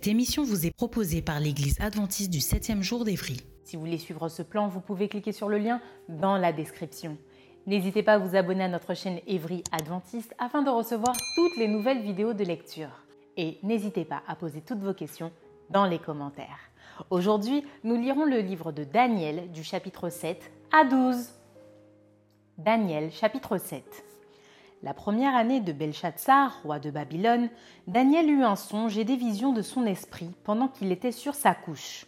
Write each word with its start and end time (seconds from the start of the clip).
Cette 0.00 0.08
émission 0.08 0.44
vous 0.44 0.64
est 0.64 0.74
proposée 0.74 1.20
par 1.20 1.40
l'Église 1.40 1.78
adventiste 1.78 2.30
du 2.30 2.38
7e 2.38 2.80
jour 2.80 3.04
d'Évry. 3.04 3.36
Si 3.64 3.76
vous 3.76 3.82
voulez 3.82 3.98
suivre 3.98 4.30
ce 4.30 4.40
plan, 4.40 4.66
vous 4.66 4.80
pouvez 4.80 5.08
cliquer 5.08 5.30
sur 5.30 5.50
le 5.50 5.58
lien 5.58 5.82
dans 6.08 6.38
la 6.38 6.54
description. 6.54 7.18
N'hésitez 7.66 8.02
pas 8.02 8.14
à 8.14 8.18
vous 8.18 8.34
abonner 8.34 8.64
à 8.64 8.68
notre 8.68 8.94
chaîne 8.94 9.20
Évry 9.26 9.62
Adventiste 9.72 10.34
afin 10.38 10.62
de 10.62 10.70
recevoir 10.70 11.14
toutes 11.36 11.54
les 11.58 11.68
nouvelles 11.68 12.00
vidéos 12.00 12.32
de 12.32 12.44
lecture. 12.44 13.04
Et 13.36 13.58
n'hésitez 13.62 14.06
pas 14.06 14.22
à 14.26 14.36
poser 14.36 14.62
toutes 14.62 14.80
vos 14.80 14.94
questions 14.94 15.32
dans 15.68 15.84
les 15.84 15.98
commentaires. 15.98 16.70
Aujourd'hui, 17.10 17.62
nous 17.84 17.96
lirons 17.96 18.24
le 18.24 18.38
livre 18.38 18.72
de 18.72 18.84
Daniel 18.84 19.52
du 19.52 19.62
chapitre 19.62 20.08
7 20.08 20.50
à 20.72 20.86
12. 20.86 21.28
Daniel 22.56 23.12
chapitre 23.12 23.58
7. 23.58 23.84
La 24.82 24.94
première 24.94 25.36
année 25.36 25.60
de 25.60 25.72
Belshazzar, 25.72 26.58
roi 26.62 26.78
de 26.78 26.90
Babylone, 26.90 27.50
Daniel 27.86 28.30
eut 28.30 28.44
un 28.44 28.56
songe 28.56 28.96
et 28.96 29.04
des 29.04 29.16
visions 29.16 29.52
de 29.52 29.60
son 29.60 29.84
esprit 29.84 30.30
pendant 30.42 30.68
qu'il 30.68 30.90
était 30.90 31.12
sur 31.12 31.34
sa 31.34 31.54
couche. 31.54 32.06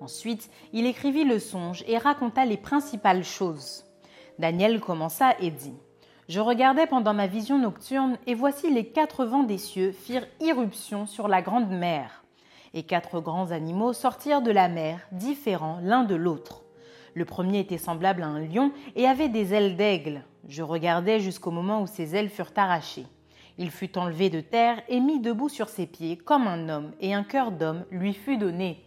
Ensuite, 0.00 0.50
il 0.72 0.86
écrivit 0.86 1.22
le 1.22 1.38
songe 1.38 1.84
et 1.86 1.96
raconta 1.96 2.44
les 2.44 2.56
principales 2.56 3.22
choses. 3.22 3.84
Daniel 4.40 4.80
commença 4.80 5.36
et 5.38 5.52
dit 5.52 5.76
Je 6.28 6.40
regardais 6.40 6.88
pendant 6.88 7.14
ma 7.14 7.28
vision 7.28 7.56
nocturne, 7.56 8.18
et 8.26 8.34
voici 8.34 8.68
les 8.68 8.88
quatre 8.88 9.24
vents 9.24 9.44
des 9.44 9.58
cieux 9.58 9.92
firent 9.92 10.26
irruption 10.40 11.06
sur 11.06 11.28
la 11.28 11.40
grande 11.40 11.70
mer. 11.70 12.24
Et 12.74 12.82
quatre 12.82 13.20
grands 13.20 13.52
animaux 13.52 13.92
sortirent 13.92 14.42
de 14.42 14.50
la 14.50 14.68
mer, 14.68 15.06
différents 15.12 15.78
l'un 15.84 16.02
de 16.02 16.16
l'autre. 16.16 16.64
Le 17.14 17.24
premier 17.24 17.60
était 17.60 17.78
semblable 17.78 18.24
à 18.24 18.26
un 18.26 18.40
lion 18.40 18.72
et 18.96 19.06
avait 19.06 19.28
des 19.28 19.54
ailes 19.54 19.76
d'aigle. 19.76 20.24
Je 20.48 20.62
regardais 20.62 21.20
jusqu'au 21.20 21.50
moment 21.50 21.82
où 21.82 21.86
ses 21.86 22.16
ailes 22.16 22.30
furent 22.30 22.52
arrachées. 22.56 23.06
Il 23.58 23.70
fut 23.70 23.98
enlevé 23.98 24.30
de 24.30 24.40
terre 24.40 24.80
et 24.88 24.98
mis 24.98 25.20
debout 25.20 25.50
sur 25.50 25.68
ses 25.68 25.86
pieds 25.86 26.16
comme 26.16 26.46
un 26.46 26.70
homme, 26.70 26.92
et 27.00 27.12
un 27.12 27.22
cœur 27.22 27.52
d'homme 27.52 27.84
lui 27.90 28.14
fut 28.14 28.38
donné. 28.38 28.82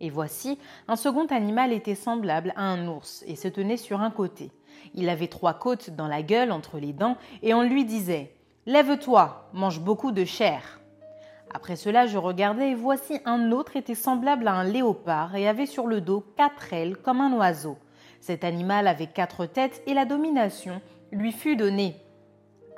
Et 0.00 0.08
voici, 0.08 0.58
un 0.88 0.96
second 0.96 1.26
animal 1.26 1.72
était 1.72 1.94
semblable 1.94 2.54
à 2.56 2.62
un 2.62 2.88
ours, 2.88 3.22
et 3.26 3.36
se 3.36 3.48
tenait 3.48 3.76
sur 3.76 4.00
un 4.00 4.10
côté. 4.10 4.50
Il 4.94 5.10
avait 5.10 5.28
trois 5.28 5.54
côtes 5.54 5.90
dans 5.90 6.08
la 6.08 6.22
gueule 6.22 6.50
entre 6.50 6.78
les 6.78 6.94
dents, 6.94 7.18
et 7.42 7.52
on 7.52 7.62
lui 7.62 7.84
disait 7.84 8.34
Lève-toi, 8.64 9.50
mange 9.52 9.80
beaucoup 9.80 10.10
de 10.10 10.24
chair. 10.24 10.80
Après 11.52 11.76
cela, 11.76 12.06
je 12.06 12.16
regardais, 12.16 12.70
et 12.70 12.74
voici 12.74 13.20
un 13.26 13.52
autre 13.52 13.76
était 13.76 13.94
semblable 13.94 14.48
à 14.48 14.54
un 14.54 14.64
léopard, 14.64 15.36
et 15.36 15.46
avait 15.46 15.66
sur 15.66 15.86
le 15.86 16.00
dos 16.00 16.24
quatre 16.36 16.72
ailes 16.72 16.96
comme 16.96 17.20
un 17.20 17.32
oiseau. 17.34 17.76
Cet 18.22 18.44
animal 18.44 18.86
avait 18.86 19.08
quatre 19.08 19.46
têtes 19.46 19.82
et 19.84 19.94
la 19.94 20.04
domination 20.04 20.80
lui 21.10 21.32
fut 21.32 21.56
donnée. 21.56 21.96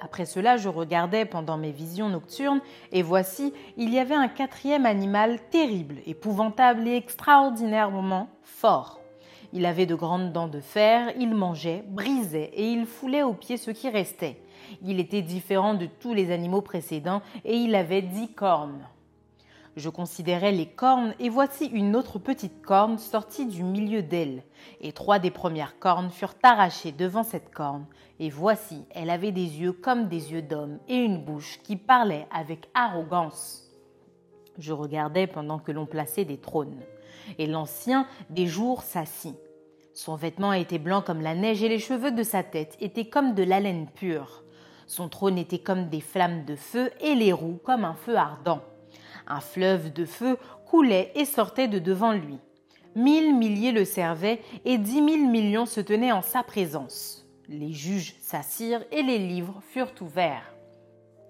Après 0.01 0.25
cela, 0.25 0.57
je 0.57 0.71
regardais 0.71 1.27
pendant 1.27 1.59
mes 1.59 1.71
visions 1.71 2.09
nocturnes, 2.09 2.63
et 2.93 3.03
voici, 3.03 3.53
il 3.77 3.93
y 3.93 3.99
avait 3.99 4.15
un 4.15 4.29
quatrième 4.29 4.87
animal 4.87 5.39
terrible, 5.51 5.97
épouvantable 6.07 6.89
et 6.89 6.97
extraordinairement 6.97 8.31
fort. 8.43 9.03
Il 9.53 9.67
avait 9.67 9.85
de 9.85 9.95
grandes 9.95 10.33
dents 10.33 10.49
de 10.49 10.61
fer, 10.61 11.13
il 11.19 11.35
mangeait, 11.35 11.85
brisait, 11.89 12.51
et 12.55 12.73
il 12.73 12.87
foulait 12.87 13.23
aux 13.23 13.35
pieds 13.35 13.59
ce 13.59 13.71
qui 13.71 13.91
restait. 13.91 14.41
Il 14.83 14.99
était 14.99 15.21
différent 15.21 15.75
de 15.75 15.85
tous 15.85 16.15
les 16.15 16.31
animaux 16.31 16.63
précédents, 16.63 17.21
et 17.45 17.59
il 17.59 17.75
avait 17.75 18.01
dix 18.01 18.33
cornes. 18.33 18.89
Je 19.77 19.89
considérais 19.89 20.53
les 20.53 20.67
cornes, 20.67 21.15
et 21.19 21.29
voici 21.29 21.67
une 21.67 21.97
autre 21.97 22.21
petite 22.21 22.63
corne 22.63 22.97
sortie 22.99 23.47
du 23.47 23.65
milieu 23.65 24.03
d'elle. 24.03 24.45
Et 24.81 24.93
trois 24.93 25.19
des 25.19 25.33
premières 25.33 25.81
cornes 25.81 26.11
furent 26.11 26.37
arrachées 26.45 26.93
devant 26.93 27.25
cette 27.25 27.53
corne, 27.53 27.87
et 28.21 28.31
voici, 28.31 28.85
elle 28.91 29.11
avait 29.11 29.33
des 29.33 29.61
yeux 29.61 29.73
comme 29.73 30.07
des 30.07 30.33
yeux 30.33 30.43
d'homme, 30.43 30.79
et 30.87 30.97
une 30.97 31.25
bouche 31.25 31.59
qui 31.65 31.75
parlait 31.75 32.29
avec 32.31 32.69
arrogance. 32.75 33.69
Je 34.59 34.73
regardais 34.73 35.27
pendant 35.27 35.59
que 35.59 35.73
l'on 35.73 35.87
plaçait 35.87 36.25
des 36.25 36.39
trônes, 36.39 36.81
et 37.39 37.49
l'ancien 37.49 38.07
des 38.31 38.47
jours 38.47 38.83
s'assit. 38.83 39.37
Son 39.93 40.15
vêtement 40.15 40.53
était 40.53 40.79
blanc 40.79 41.03
comme 41.03 41.21
la 41.21 41.35
neige, 41.35 41.65
et 41.65 41.69
les 41.69 41.81
cheveux 41.81 42.13
de 42.13 42.23
sa 42.23 42.45
tête 42.45 42.77
étaient 42.81 43.09
comme 43.09 43.35
de 43.35 43.43
la 43.43 43.59
laine 43.59 43.89
pure. 43.89 44.45
Son 44.87 45.09
trône 45.09 45.39
était 45.39 45.59
comme 45.59 45.89
des 45.89 46.01
flammes 46.01 46.45
de 46.45 46.55
feu, 46.55 46.93
et 47.01 47.17
les 47.17 47.33
roues 47.33 47.59
comme 47.65 47.85
un 47.85 47.95
feu 47.95 48.17
ardent. 48.17 48.61
Un 49.27 49.41
fleuve 49.41 49.93
de 49.93 50.05
feu 50.05 50.39
coulait 50.67 51.13
et 51.15 51.25
sortait 51.25 51.69
de 51.69 51.79
devant 51.79 52.13
lui. 52.13 52.39
Mille 52.95 53.35
milliers 53.35 53.73
le 53.73 53.85
servaient 53.85 54.41
et 54.65 54.79
dix 54.79 55.03
mille 55.03 55.29
millions 55.29 55.67
se 55.67 55.81
tenaient 55.81 56.13
en 56.13 56.23
sa 56.23 56.43
présence. 56.43 57.27
Les 57.49 57.73
juges 57.73 58.15
s'assirent 58.21 58.85
et 58.93 59.03
les 59.03 59.19
livres 59.19 59.61
furent 59.71 59.95
ouverts. 60.01 60.55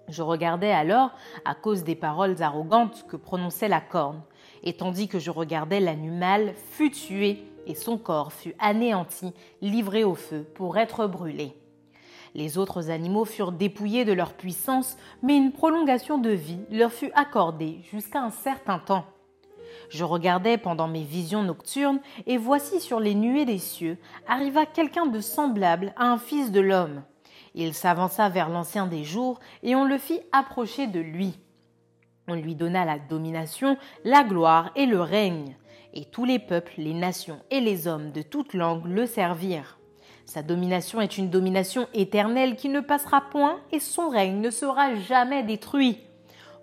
Je 0.07 0.21
regardais 0.21 0.71
alors 0.71 1.11
à 1.45 1.55
cause 1.55 1.83
des 1.83 1.95
paroles 1.95 2.41
arrogantes 2.43 3.05
que 3.07 3.17
prononçait 3.17 3.67
la 3.67 3.81
corne, 3.81 4.21
et 4.63 4.73
tandis 4.73 5.07
que 5.07 5.19
je 5.19 5.31
regardais 5.31 5.79
l'animal 5.79 6.53
fut 6.55 6.91
tué 6.91 7.43
et 7.65 7.73
son 7.73 7.97
corps 7.97 8.31
fut 8.31 8.53
anéanti, 8.59 9.33
livré 9.61 10.03
au 10.03 10.13
feu 10.13 10.45
pour 10.55 10.77
être 10.77 11.07
brûlé. 11.07 11.55
Les 12.35 12.57
autres 12.57 12.91
animaux 12.91 13.23
furent 13.23 13.53
dépouillés 13.53 14.03
de 14.03 14.11
leur 14.11 14.33
puissance, 14.33 14.97
mais 15.23 15.37
une 15.37 15.53
prolongation 15.53 16.17
de 16.17 16.31
vie 16.31 16.59
leur 16.69 16.91
fut 16.91 17.11
accordée 17.15 17.79
jusqu'à 17.89 18.21
un 18.21 18.29
certain 18.29 18.77
temps. 18.77 19.05
Je 19.89 20.03
regardais 20.03 20.57
pendant 20.57 20.89
mes 20.89 21.03
visions 21.03 21.43
nocturnes, 21.43 22.01
et 22.27 22.37
voici 22.37 22.81
sur 22.81 22.99
les 22.99 23.15
nuées 23.15 23.45
des 23.45 23.57
cieux 23.57 23.97
arriva 24.27 24.65
quelqu'un 24.65 25.05
de 25.05 25.21
semblable 25.21 25.93
à 25.95 26.11
un 26.11 26.17
fils 26.17 26.51
de 26.51 26.59
l'homme. 26.59 27.03
Il 27.53 27.73
s'avança 27.73 28.27
vers 28.27 28.49
l'ancien 28.49 28.85
des 28.85 29.05
jours, 29.05 29.39
et 29.63 29.73
on 29.75 29.85
le 29.85 29.97
fit 29.97 30.19
approcher 30.33 30.87
de 30.87 30.99
lui. 30.99 31.39
On 32.27 32.35
lui 32.35 32.55
donna 32.55 32.83
la 32.83 32.99
domination, 32.99 33.77
la 34.03 34.23
gloire 34.23 34.71
et 34.75 34.85
le 34.85 34.99
règne, 34.99 35.55
et 35.93 36.03
tous 36.03 36.25
les 36.25 36.39
peuples, 36.39 36.73
les 36.77 36.93
nations 36.93 37.39
et 37.49 37.61
les 37.61 37.87
hommes 37.87 38.11
de 38.11 38.21
toutes 38.21 38.53
langues 38.53 38.87
le 38.87 39.05
servirent. 39.05 39.79
Sa 40.25 40.41
domination 40.41 41.01
est 41.01 41.17
une 41.17 41.29
domination 41.29 41.87
éternelle 41.93 42.55
qui 42.55 42.69
ne 42.69 42.79
passera 42.79 43.21
point 43.21 43.59
et 43.71 43.79
son 43.79 44.09
règne 44.09 44.41
ne 44.41 44.49
sera 44.49 44.95
jamais 44.95 45.43
détruit. 45.43 45.99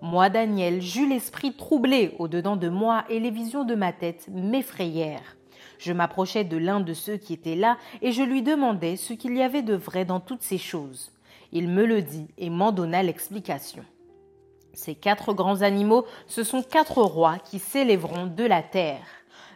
Moi, 0.00 0.28
Daniel, 0.28 0.82
j'eus 0.82 1.08
l'esprit 1.08 1.54
troublé 1.54 2.14
au-dedans 2.18 2.56
de 2.56 2.68
moi 2.68 3.04
et 3.08 3.20
les 3.20 3.30
visions 3.30 3.64
de 3.64 3.76
ma 3.76 3.92
tête 3.92 4.26
m'effrayèrent. 4.28 5.36
Je 5.78 5.92
m'approchai 5.92 6.42
de 6.42 6.56
l'un 6.56 6.80
de 6.80 6.92
ceux 6.92 7.16
qui 7.16 7.32
étaient 7.32 7.54
là 7.54 7.76
et 8.02 8.10
je 8.10 8.22
lui 8.22 8.42
demandai 8.42 8.96
ce 8.96 9.12
qu'il 9.12 9.36
y 9.36 9.42
avait 9.42 9.62
de 9.62 9.74
vrai 9.74 10.04
dans 10.04 10.20
toutes 10.20 10.42
ces 10.42 10.58
choses. 10.58 11.12
Il 11.52 11.68
me 11.68 11.86
le 11.86 12.02
dit 12.02 12.26
et 12.38 12.50
m'en 12.50 12.72
donna 12.72 13.02
l'explication. 13.02 13.84
Ces 14.74 14.94
quatre 14.94 15.34
grands 15.34 15.62
animaux, 15.62 16.04
ce 16.26 16.42
sont 16.42 16.62
quatre 16.62 17.00
rois 17.03 17.38
qui 17.38 17.58
s'élèveront 17.58 18.26
de 18.26 18.44
la 18.44 18.62
terre. 18.62 19.06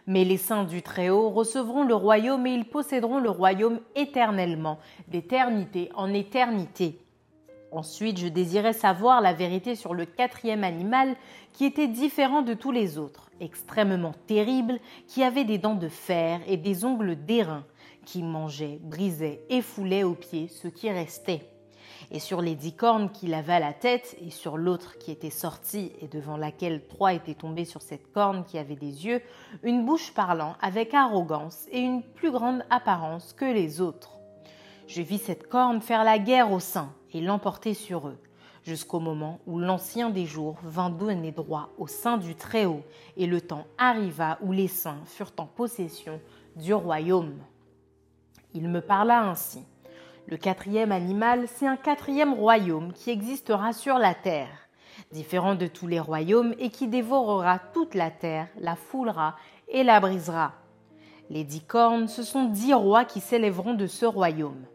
Mais 0.07 0.23
les 0.23 0.37
saints 0.37 0.63
du 0.63 0.81
Très-Haut 0.81 1.29
recevront 1.29 1.83
le 1.83 1.93
royaume 1.93 2.47
et 2.47 2.53
ils 2.53 2.65
posséderont 2.65 3.19
le 3.19 3.29
royaume 3.29 3.79
éternellement, 3.95 4.79
d'éternité 5.09 5.89
en 5.95 6.13
éternité. 6.13 6.97
Ensuite, 7.71 8.17
je 8.17 8.29
désirais 8.29 8.71
savoir 8.71 9.19
la 9.19 9.33
vérité 9.33 9.75
sur 9.75 9.93
le 9.93 10.05
quatrième 10.05 10.63
animal 10.63 11.15
qui 11.51 11.65
était 11.65 11.89
différent 11.89 12.41
de 12.41 12.53
tous 12.53 12.71
les 12.71 12.97
autres, 12.97 13.29
extrêmement 13.41 14.13
terrible, 14.25 14.79
qui 15.07 15.23
avait 15.23 15.43
des 15.43 15.57
dents 15.57 15.75
de 15.75 15.89
fer 15.89 16.39
et 16.47 16.55
des 16.55 16.85
ongles 16.85 17.17
d'airain, 17.17 17.65
qui 18.05 18.23
mangeait, 18.23 18.79
brisait 18.81 19.41
et 19.49 19.61
foulait 19.61 20.03
aux 20.03 20.15
pieds 20.15 20.47
ce 20.47 20.69
qui 20.69 20.89
restait 20.89 21.41
et 22.11 22.19
sur 22.19 22.41
les 22.41 22.55
dix 22.55 22.73
cornes 22.73 23.11
qu'il 23.11 23.33
avait 23.33 23.59
la 23.59 23.73
tête, 23.73 24.15
et 24.21 24.29
sur 24.29 24.57
l'autre 24.57 24.97
qui 24.97 25.11
était 25.11 25.29
sortie 25.29 25.91
et 26.01 26.07
devant 26.07 26.37
laquelle 26.37 26.85
trois 26.87 27.13
étaient 27.13 27.33
tombés 27.33 27.65
sur 27.65 27.81
cette 27.81 28.11
corne 28.11 28.45
qui 28.45 28.57
avait 28.57 28.75
des 28.75 29.05
yeux, 29.05 29.21
une 29.63 29.85
bouche 29.85 30.13
parlant 30.13 30.55
avec 30.61 30.93
arrogance 30.93 31.67
et 31.71 31.79
une 31.79 32.03
plus 32.03 32.31
grande 32.31 32.63
apparence 32.69 33.33
que 33.33 33.45
les 33.45 33.81
autres. 33.81 34.17
Je 34.87 35.01
vis 35.01 35.17
cette 35.17 35.49
corne 35.49 35.81
faire 35.81 36.03
la 36.03 36.19
guerre 36.19 36.51
aux 36.51 36.61
saints 36.61 36.93
et 37.13 37.21
l'emporter 37.21 37.73
sur 37.73 38.07
eux. 38.07 38.17
jusqu'au 38.67 38.99
moment 38.99 39.39
où 39.47 39.59
l'Ancien 39.59 40.09
des 40.09 40.25
jours 40.25 40.57
vint 40.61 40.89
donner 40.89 41.31
droit 41.31 41.69
au 41.77 41.87
sein 41.87 42.17
du 42.17 42.35
Très-Haut, 42.35 42.83
et 43.15 43.25
le 43.25 43.39
temps 43.39 43.65
arriva 43.77 44.37
où 44.41 44.51
les 44.51 44.67
saints 44.67 44.99
furent 45.05 45.31
en 45.37 45.45
possession 45.45 46.19
du 46.57 46.73
royaume. 46.73 47.37
Il 48.53 48.67
me 48.67 48.81
parla 48.81 49.21
ainsi. 49.21 49.63
Le 50.29 50.35
quatrième 50.35 50.91
animal, 50.91 51.47
c'est 51.47 51.67
un 51.67 51.77
quatrième 51.77 52.33
royaume 52.33 52.91
qui 52.91 53.11
existera 53.11 53.71
sur 53.71 53.97
la 53.97 54.13
terre, 54.13 54.49
différent 55.13 55.55
de 55.55 55.67
tous 55.67 55.87
les 55.87 56.01
royaumes 56.01 56.53
et 56.59 56.69
qui 56.69 56.89
dévorera 56.89 57.59
toute 57.73 57.95
la 57.95 58.11
terre, 58.11 58.49
la 58.59 58.75
foulera 58.75 59.37
et 59.69 59.83
la 59.83 60.01
brisera. 60.01 60.51
Les 61.29 61.45
dix 61.45 61.61
cornes, 61.61 62.09
ce 62.09 62.23
sont 62.23 62.43
dix 62.43 62.73
rois 62.73 63.05
qui 63.05 63.21
s'élèveront 63.21 63.73
de 63.73 63.87
ce 63.87 64.05
royaume. 64.05 64.65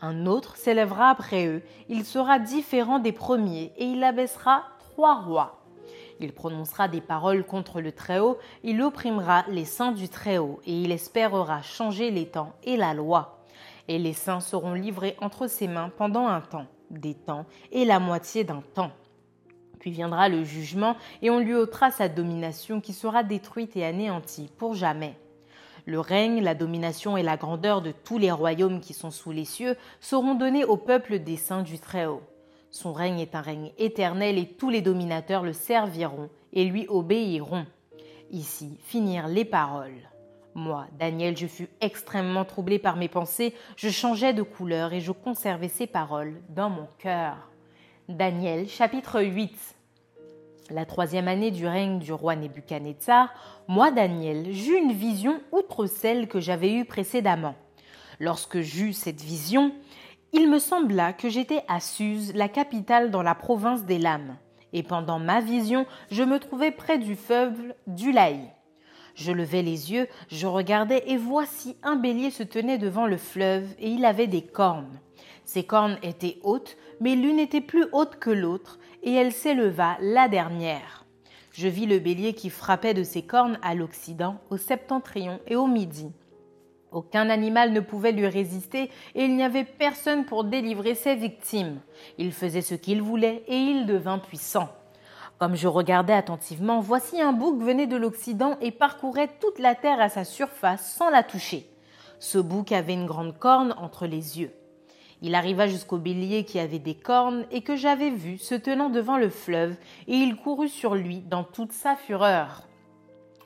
Un 0.00 0.26
autre 0.26 0.56
s'élèvera 0.56 1.10
après 1.10 1.46
eux, 1.46 1.62
il 1.88 2.04
sera 2.04 2.40
différent 2.40 2.98
des 2.98 3.12
premiers, 3.12 3.72
et 3.76 3.84
il 3.84 4.02
abaissera 4.02 4.64
trois 4.80 5.20
rois. 5.20 5.60
Il 6.18 6.32
prononcera 6.32 6.88
des 6.88 7.00
paroles 7.00 7.46
contre 7.46 7.80
le 7.80 7.92
Très-Haut, 7.92 8.38
il 8.64 8.82
opprimera 8.82 9.44
les 9.46 9.64
saints 9.64 9.92
du 9.92 10.08
Très-Haut, 10.08 10.58
et 10.66 10.72
il 10.72 10.90
espérera 10.90 11.62
changer 11.62 12.10
les 12.10 12.26
temps 12.26 12.52
et 12.64 12.76
la 12.76 12.94
loi. 12.94 13.37
Et 13.88 13.98
les 13.98 14.12
saints 14.12 14.40
seront 14.40 14.74
livrés 14.74 15.16
entre 15.20 15.46
ses 15.46 15.66
mains 15.66 15.90
pendant 15.96 16.26
un 16.26 16.40
temps, 16.40 16.66
des 16.90 17.14
temps, 17.14 17.46
et 17.72 17.84
la 17.84 17.98
moitié 17.98 18.44
d'un 18.44 18.62
temps. 18.74 18.92
Puis 19.80 19.90
viendra 19.90 20.28
le 20.28 20.44
jugement, 20.44 20.96
et 21.22 21.30
on 21.30 21.38
lui 21.38 21.54
ôtera 21.54 21.90
sa 21.90 22.08
domination 22.08 22.80
qui 22.80 22.92
sera 22.92 23.22
détruite 23.22 23.76
et 23.76 23.84
anéantie 23.84 24.50
pour 24.58 24.74
jamais. 24.74 25.16
Le 25.86 26.00
règne, 26.00 26.42
la 26.42 26.54
domination 26.54 27.16
et 27.16 27.22
la 27.22 27.38
grandeur 27.38 27.80
de 27.80 27.92
tous 27.92 28.18
les 28.18 28.30
royaumes 28.30 28.80
qui 28.80 28.92
sont 28.92 29.10
sous 29.10 29.32
les 29.32 29.46
cieux 29.46 29.74
seront 30.00 30.34
donnés 30.34 30.64
au 30.64 30.76
peuple 30.76 31.18
des 31.18 31.38
saints 31.38 31.62
du 31.62 31.78
Très-Haut. 31.78 32.22
Son 32.70 32.92
règne 32.92 33.20
est 33.20 33.34
un 33.34 33.40
règne 33.40 33.72
éternel 33.78 34.36
et 34.36 34.46
tous 34.46 34.68
les 34.68 34.82
dominateurs 34.82 35.42
le 35.42 35.54
serviront 35.54 36.28
et 36.52 36.66
lui 36.66 36.84
obéiront. 36.88 37.64
Ici 38.30 38.78
finirent 38.82 39.28
les 39.28 39.46
paroles. 39.46 40.10
Moi, 40.58 40.88
Daniel, 40.98 41.36
je 41.36 41.46
fus 41.46 41.68
extrêmement 41.80 42.44
troublé 42.44 42.80
par 42.80 42.96
mes 42.96 43.06
pensées, 43.06 43.54
je 43.76 43.90
changeais 43.90 44.32
de 44.32 44.42
couleur 44.42 44.92
et 44.92 45.00
je 45.00 45.12
conservais 45.12 45.68
ces 45.68 45.86
paroles 45.86 46.42
dans 46.48 46.68
mon 46.68 46.88
cœur. 46.98 47.36
Daniel 48.08 48.68
chapitre 48.68 49.22
8 49.22 49.56
la 50.70 50.84
troisième 50.84 51.28
année 51.28 51.52
du 51.52 51.66
règne 51.66 52.00
du 52.00 52.12
roi 52.12 52.34
Nebuchadnezzar, 52.34 53.32
moi, 53.68 53.92
Daniel, 53.92 54.48
j'eus 54.50 54.76
une 54.76 54.92
vision 54.92 55.40
outre 55.52 55.86
celle 55.86 56.26
que 56.26 56.40
j'avais 56.40 56.74
eue 56.74 56.84
précédemment. 56.84 57.54
Lorsque 58.18 58.60
j'eus 58.60 58.92
cette 58.92 59.22
vision, 59.22 59.72
il 60.32 60.50
me 60.50 60.58
sembla 60.58 61.12
que 61.12 61.28
j'étais 61.28 61.62
à 61.68 61.78
Suse, 61.78 62.34
la 62.34 62.48
capitale 62.48 63.12
dans 63.12 63.22
la 63.22 63.36
province 63.36 63.84
des 63.84 63.98
Lames, 63.98 64.36
et 64.72 64.82
pendant 64.82 65.20
ma 65.20 65.40
vision, 65.40 65.86
je 66.10 66.24
me 66.24 66.40
trouvais 66.40 66.72
près 66.72 66.98
du 66.98 67.14
fleuve 67.14 67.74
d'Ulaï. 67.86 68.50
Je 69.18 69.32
levai 69.32 69.62
les 69.62 69.90
yeux, 69.92 70.06
je 70.30 70.46
regardais, 70.46 71.02
et 71.08 71.16
voici 71.16 71.76
un 71.82 71.96
bélier 71.96 72.30
se 72.30 72.44
tenait 72.44 72.78
devant 72.78 73.08
le 73.08 73.16
fleuve, 73.16 73.66
et 73.80 73.90
il 73.90 74.04
avait 74.04 74.28
des 74.28 74.42
cornes. 74.42 75.00
Ses 75.44 75.64
cornes 75.64 75.98
étaient 76.04 76.38
hautes, 76.44 76.76
mais 77.00 77.16
l'une 77.16 77.40
était 77.40 77.60
plus 77.60 77.86
haute 77.90 78.20
que 78.20 78.30
l'autre, 78.30 78.78
et 79.02 79.12
elle 79.12 79.32
s'éleva 79.32 79.96
la 80.00 80.28
dernière. 80.28 81.04
Je 81.50 81.66
vis 81.66 81.86
le 81.86 81.98
bélier 81.98 82.32
qui 82.34 82.48
frappait 82.48 82.94
de 82.94 83.02
ses 83.02 83.22
cornes 83.22 83.58
à 83.60 83.74
l'Occident, 83.74 84.38
au 84.50 84.56
septentrion 84.56 85.40
et 85.48 85.56
au 85.56 85.66
Midi. 85.66 86.12
Aucun 86.92 87.28
animal 87.28 87.72
ne 87.72 87.80
pouvait 87.80 88.12
lui 88.12 88.28
résister 88.28 88.90
et 89.16 89.24
il 89.24 89.34
n'y 89.34 89.42
avait 89.42 89.64
personne 89.64 90.26
pour 90.26 90.44
délivrer 90.44 90.94
ses 90.94 91.16
victimes. 91.16 91.80
Il 92.16 92.32
faisait 92.32 92.62
ce 92.62 92.76
qu'il 92.76 93.02
voulait 93.02 93.42
et 93.48 93.56
il 93.56 93.84
devint 93.84 94.18
puissant. 94.18 94.68
Comme 95.38 95.54
je 95.54 95.68
regardais 95.68 96.14
attentivement, 96.14 96.80
voici 96.80 97.20
un 97.20 97.32
bouc 97.32 97.62
venait 97.62 97.86
de 97.86 97.96
l'Occident 97.96 98.56
et 98.60 98.72
parcourait 98.72 99.30
toute 99.40 99.60
la 99.60 99.76
terre 99.76 100.00
à 100.00 100.08
sa 100.08 100.24
surface 100.24 100.94
sans 100.96 101.10
la 101.10 101.22
toucher. 101.22 101.70
Ce 102.18 102.38
bouc 102.38 102.72
avait 102.72 102.94
une 102.94 103.06
grande 103.06 103.38
corne 103.38 103.72
entre 103.78 104.06
les 104.06 104.40
yeux. 104.40 104.52
Il 105.22 105.36
arriva 105.36 105.68
jusqu'au 105.68 105.98
bélier 105.98 106.44
qui 106.44 106.58
avait 106.58 106.80
des 106.80 106.96
cornes 106.96 107.46
et 107.52 107.62
que 107.62 107.76
j'avais 107.76 108.10
vu 108.10 108.36
se 108.36 108.56
tenant 108.56 108.88
devant 108.88 109.16
le 109.16 109.28
fleuve, 109.28 109.76
et 110.08 110.16
il 110.16 110.36
courut 110.36 110.68
sur 110.68 110.96
lui 110.96 111.20
dans 111.20 111.44
toute 111.44 111.72
sa 111.72 111.94
fureur. 111.94 112.64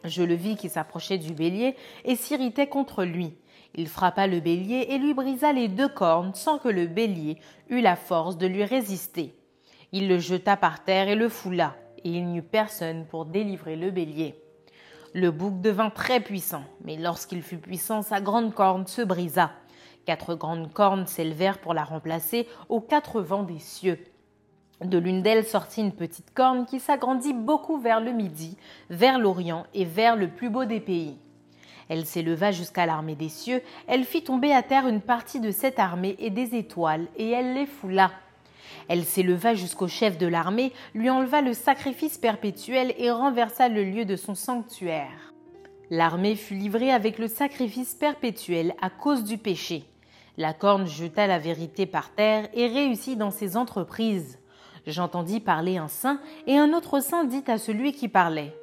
Je 0.05 0.23
le 0.23 0.35
vis 0.35 0.57
qui 0.57 0.71
s'approchait 0.71 1.19
du 1.19 1.35
bélier 1.35 1.77
et 2.07 2.17
s'irritait 2.17 2.69
contre 2.69 3.05
lui. 3.05 3.35
Il 3.75 3.89
frappa 3.89 4.27
le 4.27 4.41
bélier 4.41 4.87
et 4.89 4.99
lui 4.99 5.13
brisa 5.13 5.53
les 5.53 5.69
deux 5.69 5.89
cornes 5.89 6.35
sans 6.35 6.59
que 6.59 6.69
le 6.69 6.87
bélier 6.87 7.39
eût 7.69 7.81
la 7.81 7.97
force 7.97 8.39
de 8.39 8.47
lui 8.47 8.65
résister. 8.65 9.35
Il 9.93 10.09
le 10.09 10.19
jeta 10.19 10.57
par 10.57 10.85
terre 10.85 11.09
et 11.09 11.15
le 11.15 11.29
foula, 11.29 11.75
et 12.05 12.11
il 12.11 12.27
n'y 12.27 12.39
eut 12.39 12.43
personne 12.43 13.05
pour 13.07 13.25
délivrer 13.25 13.77
le 13.77 13.91
bélier. 13.91 14.35
Le 15.15 15.31
bouc 15.31 15.61
devint 15.61 15.91
très 15.91 16.21
puissant, 16.21 16.65
mais 16.85 16.97
lorsqu'il 16.97 17.43
fut 17.43 17.59
puissant, 17.59 18.03
sa 18.03 18.21
grande 18.21 18.55
corne 18.55 18.87
se 18.87 19.03
brisa. 19.03 19.51
Quatre 20.07 20.35
grandes 20.35 20.73
cornes 20.73 21.07
s'élevèrent 21.07 21.59
pour 21.59 21.75
la 21.75 21.85
remplacer 21.85 22.49
aux 22.69 22.81
quatre 22.81 23.21
vents 23.21 23.43
des 23.43 23.59
cieux. 23.59 23.99
De 24.83 24.99
l'une 24.99 25.23
d'elles 25.23 25.45
sortit 25.45 25.81
une 25.81 25.93
petite 25.93 26.35
corne 26.35 26.67
qui 26.67 26.81
s'agrandit 26.81 27.35
beaucoup 27.35 27.79
vers 27.79 28.01
le 28.01 28.11
midi, 28.11 28.57
vers 28.91 29.19
l'Orient 29.19 29.65
et 29.75 29.85
vers 29.85 30.17
le 30.17 30.29
plus 30.29 30.51
beau 30.51 30.65
des 30.65 30.81
pays. 30.81 31.19
Elle 31.89 32.07
s'éleva 32.07 32.51
jusqu'à 32.51 32.87
l'armée 32.87 33.15
des 33.15 33.29
cieux, 33.29 33.63
elle 33.87 34.05
fit 34.05 34.25
tomber 34.25 34.53
à 34.53 34.63
terre 34.63 34.89
une 34.89 35.01
partie 35.01 35.41
de 35.41 35.51
cette 35.51 35.79
armée 35.79 36.17
et 36.19 36.31
des 36.31 36.57
étoiles, 36.57 37.07
et 37.17 37.31
elle 37.31 37.55
les 37.55 37.67
foula. 37.67 38.11
Elle 38.89 39.05
s'éleva 39.05 39.55
jusqu'au 39.55 39.89
chef 39.89 40.19
de 40.19 40.27
l'armée, 40.27 40.73
lui 40.95 41.11
enleva 41.11 41.41
le 41.41 41.55
sacrifice 41.55 42.19
perpétuel 42.19 42.95
et 42.99 43.11
renversa 43.11 43.69
le 43.69 43.85
lieu 43.85 44.05
de 44.05 44.17
son 44.17 44.35
sanctuaire. 44.35 45.33
L'armée 45.91 46.37
fut 46.37 46.55
livrée 46.55 46.91
avec 46.91 47.19
le 47.19 47.29
sacrifice 47.29 47.95
perpétuel 47.95 48.75
à 48.81 48.89
cause 48.89 49.25
du 49.25 49.37
péché. 49.37 49.85
La 50.39 50.55
corne 50.55 50.87
jeta 50.87 51.27
la 51.27 51.39
vérité 51.39 51.85
par 51.85 52.15
terre 52.15 52.49
et 52.55 52.67
réussit 52.67 53.19
dans 53.19 53.31
ses 53.31 53.57
entreprises. 53.59 54.39
J'entendis 54.87 55.41
parler 55.41 55.77
un 55.77 55.89
saint, 55.89 56.19
et 56.47 56.57
un 56.57 56.73
autre 56.73 57.01
saint 57.01 57.25
dit 57.25 57.45
à 57.47 57.59
celui 57.59 57.93
qui 57.93 58.09
parlait 58.09 58.57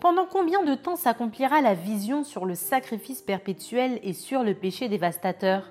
Pendant 0.00 0.24
combien 0.24 0.64
de 0.64 0.74
temps 0.74 0.96
s'accomplira 0.96 1.60
la 1.60 1.74
vision 1.74 2.24
sur 2.24 2.46
le 2.46 2.54
sacrifice 2.54 3.20
perpétuel 3.20 4.00
et 4.02 4.14
sur 4.14 4.42
le 4.42 4.54
péché 4.54 4.88
dévastateur? 4.88 5.70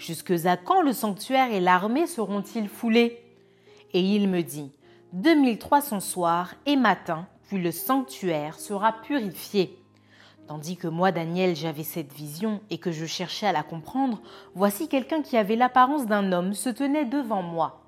Jusque 0.00 0.32
à 0.46 0.56
quand 0.56 0.80
le 0.80 0.94
sanctuaire 0.94 1.52
et 1.52 1.60
l'armée 1.60 2.06
seront-ils 2.06 2.70
foulés? 2.70 3.22
Et 3.92 4.00
il 4.00 4.30
me 4.30 4.42
dit 4.42 4.72
2300 5.12 6.00
soirs 6.00 6.54
et 6.64 6.76
matins, 6.76 7.26
puis 7.46 7.58
le 7.58 7.70
sanctuaire 7.70 8.58
sera 8.58 8.92
purifié. 8.92 9.78
Tandis 10.48 10.78
que 10.78 10.88
moi, 10.88 11.12
Daniel, 11.12 11.54
j'avais 11.54 11.82
cette 11.82 12.14
vision 12.14 12.62
et 12.70 12.78
que 12.78 12.92
je 12.92 13.04
cherchais 13.04 13.46
à 13.46 13.52
la 13.52 13.62
comprendre, 13.62 14.22
voici 14.54 14.88
quelqu'un 14.88 15.20
qui 15.20 15.36
avait 15.36 15.54
l'apparence 15.54 16.06
d'un 16.06 16.32
homme 16.32 16.54
se 16.54 16.70
tenait 16.70 17.04
devant 17.04 17.42
moi. 17.42 17.82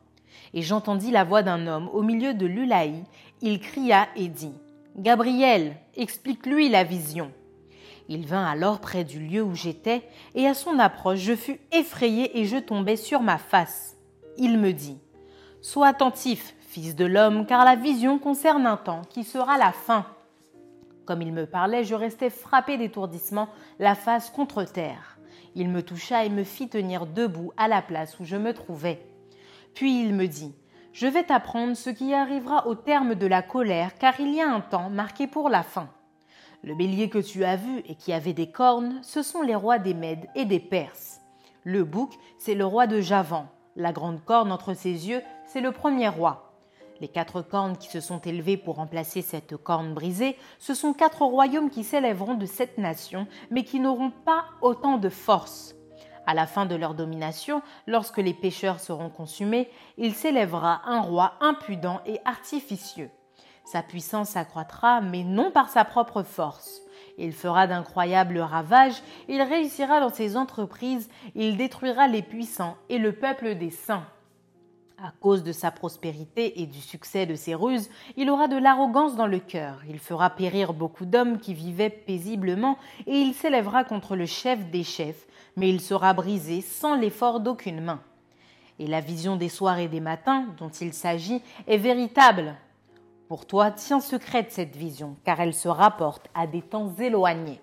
Et 0.53 0.61
j'entendis 0.61 1.13
la 1.13 1.25
voix 1.25 1.43
d'un 1.43 1.67
homme 1.67 1.89
au 1.95 2.03
milieu 2.03 2.35
de 2.35 2.45
l'Ulaï. 2.45 3.05
Il 3.41 3.59
cria 3.59 4.07
et 4.17 4.29
dit 4.29 4.53
Gabriel, 4.99 5.77
explique-lui 5.97 6.69
la 6.69 6.85
vision. 6.85 7.33
Il 8.15 8.27
vint 8.27 8.45
alors 8.45 8.79
près 8.79 9.05
du 9.05 9.21
lieu 9.21 9.43
où 9.43 9.55
j'étais, 9.55 10.07
et 10.35 10.47
à 10.47 10.53
son 10.53 10.79
approche 10.79 11.21
je 11.21 11.35
fus 11.35 11.59
effrayé 11.73 12.39
et 12.39 12.45
je 12.45 12.59
tombai 12.59 12.97
sur 12.97 13.23
ma 13.23 13.39
face. 13.39 13.97
Il 14.37 14.59
me 14.59 14.75
dit 14.75 14.99
Sois 15.63 15.87
attentif, 15.87 16.55
fils 16.61 16.95
de 16.95 17.07
l'homme, 17.07 17.47
car 17.47 17.65
la 17.65 17.75
vision 17.75 18.19
concerne 18.19 18.67
un 18.67 18.77
temps 18.77 19.01
qui 19.09 19.25
sera 19.25 19.57
la 19.57 19.73
fin. 19.73 20.05
Comme 21.07 21.23
il 21.23 21.33
me 21.33 21.47
parlait, 21.47 21.85
je 21.85 21.95
restais 21.95 22.29
frappé 22.29 22.77
d'étourdissement, 22.77 23.49
la 23.79 23.95
face 23.95 24.29
contre 24.29 24.63
terre. 24.65 25.17
Il 25.55 25.71
me 25.71 25.83
toucha 25.83 26.27
et 26.27 26.29
me 26.29 26.45
fit 26.45 26.69
tenir 26.69 27.07
debout 27.07 27.53
à 27.57 27.67
la 27.67 27.81
place 27.81 28.21
où 28.21 28.27
je 28.27 28.37
me 28.37 28.53
trouvais. 28.53 29.01
Puis 29.73 30.03
il 30.03 30.13
me 30.13 30.29
dit 30.29 30.55
Je 30.93 31.07
vais 31.07 31.25
t'apprendre 31.25 31.79
ce 31.79 31.89
qui 31.89 32.13
arrivera 32.13 32.67
au 32.67 32.75
terme 32.75 33.15
de 33.15 33.27
la 33.27 33.41
colère, 33.41 33.97
car 33.97 34.21
il 34.21 34.35
y 34.35 34.43
a 34.43 34.53
un 34.53 34.61
temps 34.61 34.91
marqué 34.91 35.27
pour 35.27 35.49
la 35.49 35.63
fin. 35.63 35.89
Le 36.65 36.77
bélier 36.77 37.09
que 37.09 37.19
tu 37.19 37.43
as 37.45 37.57
vu 37.57 37.83
et 37.89 37.97
qui 37.97 38.13
avait 38.13 38.33
des 38.33 38.47
cornes, 38.47 39.01
ce 39.03 39.23
sont 39.23 39.43
les 39.43 39.57
rois 39.57 39.81
des 39.81 39.95
Mèdes 39.95 40.29
et 40.37 40.45
des 40.45 40.61
Perses. 40.61 41.21
Le 41.65 41.83
bouc, 41.83 42.13
c'est 42.39 42.55
le 42.55 42.65
roi 42.65 42.87
de 42.87 43.01
Javan. 43.01 43.49
La 43.75 43.93
grande 43.93 44.25
corne 44.25 44.53
entre 44.53 44.73
ses 44.73 45.09
yeux, 45.09 45.23
c'est 45.45 45.61
le 45.61 45.73
premier 45.73 46.09
roi. 46.09 46.53
Les 47.01 47.09
quatre 47.09 47.43
cornes 47.43 47.77
qui 47.77 47.89
se 47.89 48.01
sont 48.01 48.21
élevées 48.21 48.57
pour 48.57 48.77
remplacer 48.77 49.23
cette 49.23 49.57
corne 49.57 49.93
brisée, 49.93 50.37
ce 50.61 50.73
sont 50.73 50.93
quatre 50.93 51.23
royaumes 51.23 51.69
qui 51.69 51.83
s'élèveront 51.83 52.35
de 52.35 52.47
cette 52.47 52.79
nation, 52.79 53.27
mais 53.51 53.65
qui 53.65 53.81
n'auront 53.81 54.13
pas 54.25 54.45
autant 54.61 54.99
de 54.99 55.09
force. 55.09 55.75
À 56.27 56.35
la 56.35 56.47
fin 56.47 56.65
de 56.65 56.77
leur 56.77 56.95
domination, 56.95 57.61
lorsque 57.89 58.19
les 58.19 58.35
pécheurs 58.35 58.79
seront 58.79 59.11
consumés, 59.11 59.69
il 59.99 60.15
s'élèvera 60.15 60.83
un 60.85 61.01
roi 61.01 61.33
impudent 61.41 62.01
et 62.07 62.21
artificieux. 62.25 63.11
Sa 63.65 63.83
puissance 63.83 64.31
s'accroîtra, 64.31 65.01
mais 65.01 65.25
non 65.25 65.51
par 65.51 65.69
sa 65.69 65.85
propre 65.85 66.23
force. 66.23 66.83
Il 67.19 67.33
fera 67.33 67.67
d'incroyables 67.67 68.39
ravages, 68.39 69.03
il 69.29 69.41
réussira 69.43 70.01
dans 70.01 70.13
ses 70.13 70.37
entreprises, 70.37 71.09
il 71.35 71.57
détruira 71.57 72.09
les 72.09 72.23
puissants 72.23 72.77
et 72.89 72.99
le 72.99 73.13
peuple 73.13 73.55
des 73.55 73.71
saints. 73.71 74.07
À 75.03 75.13
cause 75.21 75.43
de 75.43 75.51
sa 75.51 75.73
prospérité 75.73 76.63
et 76.63 76.67
du 76.67 76.81
succès 76.81 77.27
de 77.27 77.35
ses 77.35 77.57
ruses, 77.57 77.91
il 78.17 78.31
aura 78.31 78.47
de 78.47 78.57
l'arrogance 78.57 79.17
dans 79.17 79.27
le 79.27 79.41
cœur. 79.41 79.81
Il 79.89 79.99
fera 79.99 80.31
périr 80.31 80.75
beaucoup 80.75 81.07
d'hommes 81.07 81.39
qui 81.39 81.55
vivaient 81.55 81.91
paisiblement 81.91 82.79
et 83.07 83.17
il 83.17 83.35
s'élèvera 83.35 83.83
contre 83.83 84.15
le 84.15 84.27
chef 84.27 84.71
des 84.71 84.85
chefs, 84.85 85.27
mais 85.57 85.69
il 85.69 85.81
sera 85.81 86.15
brisé 86.15 86.61
sans 86.61 86.95
l'effort 86.95 87.41
d'aucune 87.41 87.81
main. 87.81 88.01
Et 88.79 88.87
la 88.87 89.01
vision 89.01 89.37
des 89.37 89.49
soirs 89.49 89.81
et 89.81 89.89
des 89.89 90.01
matins 90.01 90.47
dont 90.59 90.69
il 90.69 90.93
s'agit 90.93 91.43
est 91.67 91.79
véritable. 91.79 92.55
Pour 93.33 93.47
toi, 93.47 93.71
tiens 93.71 94.01
secrète 94.01 94.53
cette 94.53 94.77
vision, 94.77 95.17
car 95.25 95.41
elle 95.41 95.55
se 95.55 95.67
rapporte 95.67 96.29
à 96.35 96.47
des 96.47 96.61
temps 96.61 96.93
éloignés. 96.99 97.63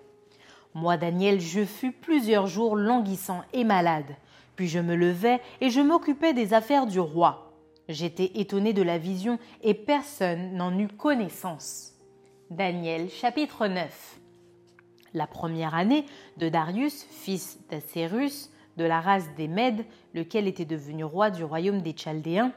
Moi, 0.74 0.96
Daniel, 0.96 1.40
je 1.40 1.64
fus 1.64 1.92
plusieurs 1.92 2.48
jours 2.48 2.74
languissant 2.74 3.42
et 3.52 3.62
malade. 3.62 4.16
Puis 4.56 4.66
je 4.66 4.80
me 4.80 4.96
levai 4.96 5.38
et 5.60 5.70
je 5.70 5.80
m'occupais 5.80 6.34
des 6.34 6.54
affaires 6.54 6.88
du 6.88 6.98
roi. 6.98 7.52
J'étais 7.88 8.32
étonné 8.34 8.72
de 8.72 8.82
la 8.82 8.98
vision 8.98 9.38
et 9.62 9.74
personne 9.74 10.56
n'en 10.56 10.76
eut 10.76 10.88
connaissance. 10.88 11.92
Daniel 12.50 13.08
chapitre 13.08 13.68
9 13.68 14.18
La 15.14 15.28
première 15.28 15.76
année 15.76 16.04
de 16.36 16.48
Darius, 16.48 17.06
fils 17.12 17.60
d'Acérus, 17.70 18.50
de 18.76 18.82
la 18.84 19.00
race 19.00 19.28
des 19.36 19.46
Mèdes, 19.46 19.84
lequel 20.14 20.48
était 20.48 20.64
devenu 20.64 21.04
roi 21.04 21.30
du 21.30 21.44
royaume 21.44 21.80
des 21.80 21.94
Chaldéens, 21.94 22.50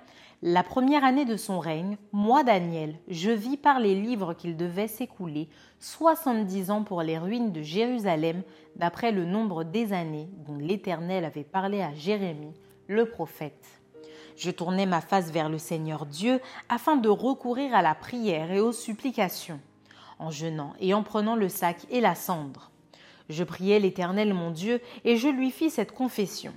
la 0.46 0.62
première 0.62 1.06
année 1.06 1.24
de 1.24 1.38
son 1.38 1.58
règne, 1.58 1.98
moi 2.12 2.44
Daniel, 2.44 2.96
je 3.08 3.32
vis 3.32 3.56
par 3.56 3.80
les 3.80 3.96
livres 3.96 4.34
qu'il 4.34 4.58
devait 4.58 4.90
s'écouler 4.90 5.48
soixante-dix 5.80 6.70
ans 6.70 6.84
pour 6.84 7.02
les 7.02 7.18
ruines 7.18 7.54
de 7.54 7.62
Jérusalem, 7.62 8.44
d'après 8.76 9.14
le 9.14 9.24
nombre 9.24 9.64
des 9.64 9.94
années 9.94 10.28
dont 10.46 10.58
l'Éternel 10.58 11.24
avait 11.24 11.46
parlé 11.46 11.82
à 11.82 11.94
Jérémie, 11.94 12.60
le 12.88 13.06
prophète. 13.06 13.82
Je 14.36 14.52
tournai 14.52 14.86
ma 14.86 15.00
face 15.00 15.32
vers 15.32 15.48
le 15.48 15.58
Seigneur 15.58 16.06
Dieu 16.06 16.42
afin 16.68 16.98
de 16.98 17.08
recourir 17.08 17.74
à 17.74 17.82
la 17.82 17.96
prière 17.96 18.52
et 18.52 18.60
aux 18.60 18.74
supplications, 18.74 19.62
en 20.20 20.30
jeûnant 20.30 20.74
et 20.82 20.94
en 20.94 21.04
prenant 21.04 21.38
le 21.38 21.48
sac 21.48 21.86
et 21.90 22.02
la 22.02 22.16
cendre. 22.16 22.70
Je 23.30 23.46
priai 23.46 23.80
l'Éternel 23.80 24.34
mon 24.34 24.52
Dieu 24.52 24.82
et 25.06 25.16
je 25.16 25.30
lui 25.30 25.52
fis 25.52 25.70
cette 25.70 25.94
confession. 25.94 26.52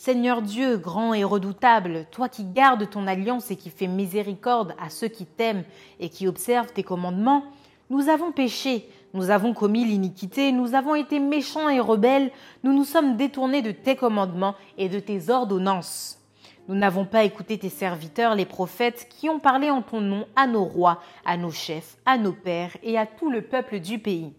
Seigneur 0.00 0.42
Dieu, 0.42 0.76
grand 0.76 1.12
et 1.12 1.24
redoutable, 1.24 2.06
toi 2.12 2.28
qui 2.28 2.44
gardes 2.44 2.88
ton 2.88 3.08
alliance 3.08 3.50
et 3.50 3.56
qui 3.56 3.68
fais 3.68 3.88
miséricorde 3.88 4.76
à 4.80 4.90
ceux 4.90 5.08
qui 5.08 5.26
t'aiment 5.26 5.64
et 5.98 6.08
qui 6.08 6.28
observent 6.28 6.72
tes 6.72 6.84
commandements, 6.84 7.42
nous 7.90 8.08
avons 8.08 8.30
péché, 8.30 8.88
nous 9.12 9.30
avons 9.30 9.54
commis 9.54 9.84
l'iniquité, 9.84 10.52
nous 10.52 10.76
avons 10.76 10.94
été 10.94 11.18
méchants 11.18 11.68
et 11.68 11.80
rebelles, 11.80 12.30
nous 12.62 12.72
nous 12.72 12.84
sommes 12.84 13.16
détournés 13.16 13.60
de 13.60 13.72
tes 13.72 13.96
commandements 13.96 14.54
et 14.78 14.88
de 14.88 15.00
tes 15.00 15.30
ordonnances. 15.30 16.20
Nous 16.68 16.76
n'avons 16.76 17.04
pas 17.04 17.24
écouté 17.24 17.58
tes 17.58 17.68
serviteurs, 17.68 18.36
les 18.36 18.46
prophètes, 18.46 19.08
qui 19.10 19.28
ont 19.28 19.40
parlé 19.40 19.68
en 19.68 19.82
ton 19.82 20.00
nom 20.00 20.28
à 20.36 20.46
nos 20.46 20.64
rois, 20.64 21.02
à 21.24 21.36
nos 21.36 21.50
chefs, 21.50 21.96
à 22.06 22.18
nos 22.18 22.32
pères 22.32 22.76
et 22.84 22.96
à 22.96 23.04
tout 23.04 23.32
le 23.32 23.42
peuple 23.42 23.80
du 23.80 23.98
pays. 23.98 24.32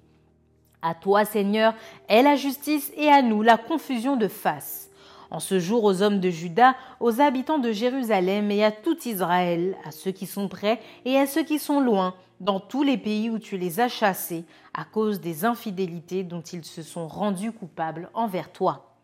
À 0.81 0.95
toi, 0.95 1.25
Seigneur, 1.25 1.73
est 2.07 2.23
la 2.23 2.37
justice 2.37 2.93
et 2.95 3.09
à 3.09 3.21
nous 3.21 3.41
la 3.41 3.57
confusion 3.57 4.15
de 4.15 4.29
face 4.29 4.88
en 5.31 5.39
ce 5.39 5.59
jour 5.59 5.83
aux 5.83 6.01
hommes 6.01 6.19
de 6.19 6.29
Juda, 6.29 6.75
aux 6.99 7.21
habitants 7.21 7.59
de 7.59 7.71
Jérusalem 7.71 8.51
et 8.51 8.63
à 8.63 8.71
tout 8.71 8.97
Israël, 9.07 9.77
à 9.85 9.91
ceux 9.91 10.11
qui 10.11 10.25
sont 10.25 10.47
près 10.47 10.79
et 11.05 11.17
à 11.17 11.27
ceux 11.27 11.43
qui 11.43 11.59
sont 11.59 11.79
loin, 11.79 12.15
dans 12.39 12.59
tous 12.59 12.83
les 12.83 12.97
pays 12.97 13.29
où 13.29 13.37
tu 13.37 13.57
les 13.57 13.79
as 13.79 13.89
chassés, 13.89 14.45
à 14.73 14.85
cause 14.85 15.19
des 15.19 15.45
infidélités 15.45 16.23
dont 16.23 16.41
ils 16.41 16.65
se 16.65 16.81
sont 16.81 17.07
rendus 17.07 17.51
coupables 17.51 18.09
envers 18.13 18.51
toi. 18.51 18.95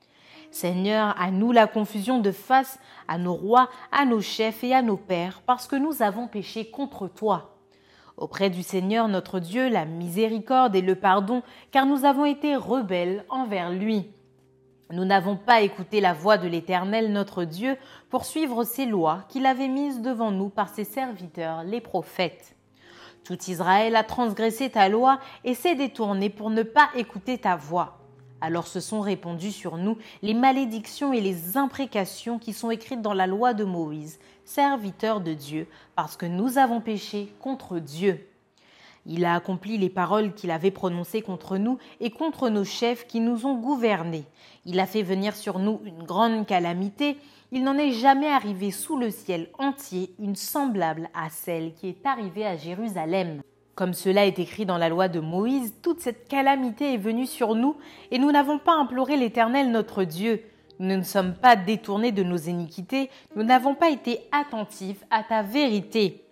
Seigneur, 0.52 1.14
à 1.20 1.32
nous 1.32 1.52
la 1.52 1.68
confusion 1.68 2.20
de 2.20 2.32
face, 2.32 2.80
à 3.10 3.18
nos 3.18 3.34
rois, 3.34 3.70
à 3.92 4.06
nos 4.06 4.22
chefs 4.22 4.64
et 4.64 4.74
à 4.74 4.82
nos 4.82 4.96
pères, 4.96 5.42
parce 5.46 5.68
que 5.68 5.76
nous 5.76 6.02
avons 6.02 6.28
péché 6.28 6.70
contre 6.70 7.10
toi. 7.10 7.58
Auprès 8.16 8.50
du 8.50 8.64
Seigneur 8.64 9.10
notre 9.10 9.40
Dieu, 9.40 9.68
la 9.68 9.84
miséricorde 9.84 10.74
et 10.76 10.82
le 10.82 10.96
pardon, 10.96 11.44
car 11.72 11.86
nous 11.86 12.06
avons 12.06 12.24
été 12.24 12.56
rebelles 12.56 13.26
envers 13.28 13.70
lui. 13.70 14.06
Nous 14.92 15.06
n'avons 15.06 15.36
pas 15.36 15.62
écouté 15.62 16.00
la 16.00 16.14
voix 16.14 16.38
de 16.38 16.48
l'Éternel 16.48 17.12
notre 17.12 17.44
Dieu 17.44 17.76
pour 18.10 18.24
suivre 18.24 18.64
ses 18.64 18.86
lois 18.86 19.24
qu'il 19.30 19.48
avait 19.48 19.68
mises 19.68 20.02
devant 20.02 20.30
nous 20.30 20.50
par 20.50 20.70
ses 20.70 20.84
serviteurs, 20.84 21.64
les 21.64 21.82
prophètes. 21.82 22.56
Tout 23.24 23.38
Israël 23.48 23.96
a 23.96 24.04
transgressé 24.04 24.70
ta 24.70 24.88
loi 24.88 25.20
et 25.44 25.56
s'est 25.56 25.74
détourné 25.74 26.30
pour 26.30 26.52
ne 26.52 26.62
pas 26.62 26.90
écouter 26.96 27.40
ta 27.40 27.56
voix. 27.56 27.98
Alors 28.42 28.68
se 28.68 28.80
sont 28.80 29.02
répandues 29.02 29.52
sur 29.52 29.78
nous 29.78 29.98
les 30.22 30.36
malédictions 30.36 31.14
et 31.14 31.22
les 31.22 31.58
imprécations 31.58 32.38
qui 32.38 32.54
sont 32.54 32.70
écrites 32.70 33.02
dans 33.02 33.16
la 33.16 33.26
loi 33.26 33.56
de 33.56 33.64
Moïse, 33.64 34.20
serviteur 34.44 35.20
de 35.20 35.34
Dieu, 35.34 35.68
parce 35.96 36.16
que 36.16 36.28
nous 36.28 36.60
avons 36.60 36.80
péché 36.80 37.34
contre 37.40 37.80
Dieu. 37.80 38.28
Il 39.06 39.24
a 39.26 39.36
accompli 39.36 39.78
les 39.78 39.90
paroles 39.90 40.34
qu'il 40.34 40.50
avait 40.50 40.72
prononcées 40.72 41.22
contre 41.22 41.58
nous 41.58 41.78
et 42.00 42.10
contre 42.10 42.50
nos 42.50 42.64
chefs 42.64 43.06
qui 43.06 43.20
nous 43.20 43.46
ont 43.46 43.56
gouvernés. 43.56 44.26
Il 44.66 44.80
a 44.80 44.88
fait 44.88 45.04
venir 45.04 45.36
sur 45.36 45.60
nous 45.60 45.80
une 45.86 46.04
grande 46.04 46.48
calamité. 46.48 47.18
Il 47.52 47.64
n'en 47.64 47.78
est 47.78 47.92
jamais 47.92 48.28
arrivé 48.28 48.72
sous 48.72 48.98
le 48.98 49.12
ciel 49.12 49.50
entier 49.60 50.10
une 50.20 50.36
semblable 50.36 51.10
à 51.14 51.30
celle 51.30 51.74
qui 51.74 51.90
est 51.90 52.06
arrivée 52.06 52.46
à 52.46 52.58
Jérusalem. 52.58 53.42
Comme 53.76 53.94
cela 53.94 54.26
est 54.26 54.40
écrit 54.40 54.66
dans 54.66 54.78
la 54.78 54.90
loi 54.90 55.08
de 55.08 55.20
Moïse, 55.20 55.76
toute 55.84 56.00
cette 56.00 56.28
calamité 56.28 56.94
est 56.94 56.98
venue 56.98 57.28
sur 57.28 57.54
nous 57.54 57.76
et 58.10 58.18
nous 58.18 58.32
n'avons 58.32 58.58
pas 58.58 58.74
imploré 58.74 59.18
l'Éternel 59.18 59.70
notre 59.70 60.04
Dieu. 60.04 60.42
Nous 60.80 60.98
ne 60.98 61.04
sommes 61.04 61.36
pas 61.36 61.56
détournés 61.56 62.12
de 62.12 62.24
nos 62.24 62.38
iniquités, 62.38 63.10
nous 63.36 63.44
n'avons 63.44 63.76
pas 63.76 63.90
été 63.90 64.20
attentifs 64.32 65.04
à 65.10 65.24
ta 65.24 65.42
vérité. 65.42 66.25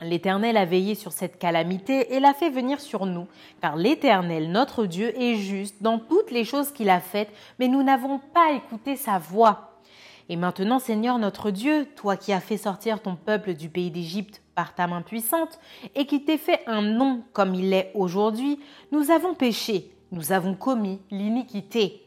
L'Éternel 0.00 0.56
a 0.58 0.66
veillé 0.66 0.94
sur 0.94 1.12
cette 1.12 1.38
calamité 1.38 2.14
et 2.14 2.20
l'a 2.20 2.34
fait 2.34 2.50
venir 2.50 2.80
sur 2.80 3.06
nous, 3.06 3.26
car 3.62 3.76
l'Éternel, 3.76 4.50
notre 4.50 4.84
Dieu, 4.84 5.18
est 5.18 5.36
juste 5.36 5.82
dans 5.82 5.98
toutes 5.98 6.30
les 6.30 6.44
choses 6.44 6.70
qu'il 6.70 6.90
a 6.90 7.00
faites, 7.00 7.32
mais 7.58 7.68
nous 7.68 7.82
n'avons 7.82 8.18
pas 8.18 8.52
écouté 8.52 8.96
sa 8.96 9.18
voix. 9.18 9.80
Et 10.28 10.36
maintenant, 10.36 10.78
Seigneur 10.78 11.18
notre 11.18 11.50
Dieu, 11.50 11.86
toi 11.96 12.16
qui 12.16 12.32
as 12.32 12.40
fait 12.40 12.56
sortir 12.56 13.00
ton 13.00 13.16
peuple 13.16 13.54
du 13.54 13.68
pays 13.68 13.90
d'Égypte 13.90 14.42
par 14.54 14.74
ta 14.74 14.86
main 14.86 15.02
puissante, 15.02 15.58
et 15.94 16.04
qui 16.04 16.24
t'es 16.24 16.38
fait 16.38 16.60
un 16.66 16.82
nom 16.82 17.22
comme 17.32 17.54
il 17.54 17.72
est 17.72 17.92
aujourd'hui, 17.94 18.58
nous 18.92 19.10
avons 19.10 19.34
péché, 19.34 19.92
nous 20.12 20.32
avons 20.32 20.54
commis 20.54 21.00
l'iniquité. 21.10 22.05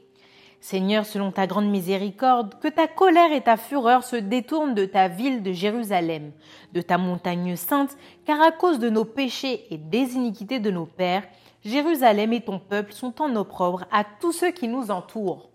Seigneur, 0.62 1.06
selon 1.06 1.32
ta 1.32 1.48
grande 1.48 1.70
miséricorde, 1.70 2.56
que 2.60 2.68
ta 2.68 2.88
colère 2.88 3.32
et 3.32 3.42
ta 3.42 3.56
fureur 3.56 4.04
se 4.04 4.18
détournent 4.18 4.76
de 4.76 4.86
ta 4.86 5.08
ville 5.08 5.42
de 5.42 5.54
Jérusalem, 5.54 6.32
de 6.74 6.82
ta 6.82 6.98
montagne 6.98 7.56
sainte, 7.56 7.98
car 8.26 8.42
à 8.42 8.52
cause 8.52 8.80
de 8.80 8.90
nos 8.90 9.06
péchés 9.06 9.66
et 9.72 9.78
des 9.78 10.16
iniquités 10.16 10.60
de 10.60 10.70
nos 10.70 10.86
pères, 10.86 11.24
Jérusalem 11.64 12.34
et 12.34 12.42
ton 12.42 12.60
peuple 12.60 12.94
sont 12.94 13.22
en 13.22 13.36
opprobre 13.36 13.86
à 13.92 14.04
tous 14.04 14.34
ceux 14.34 14.52
qui 14.52 14.68
nous 14.68 14.92
entourent. 14.92 15.50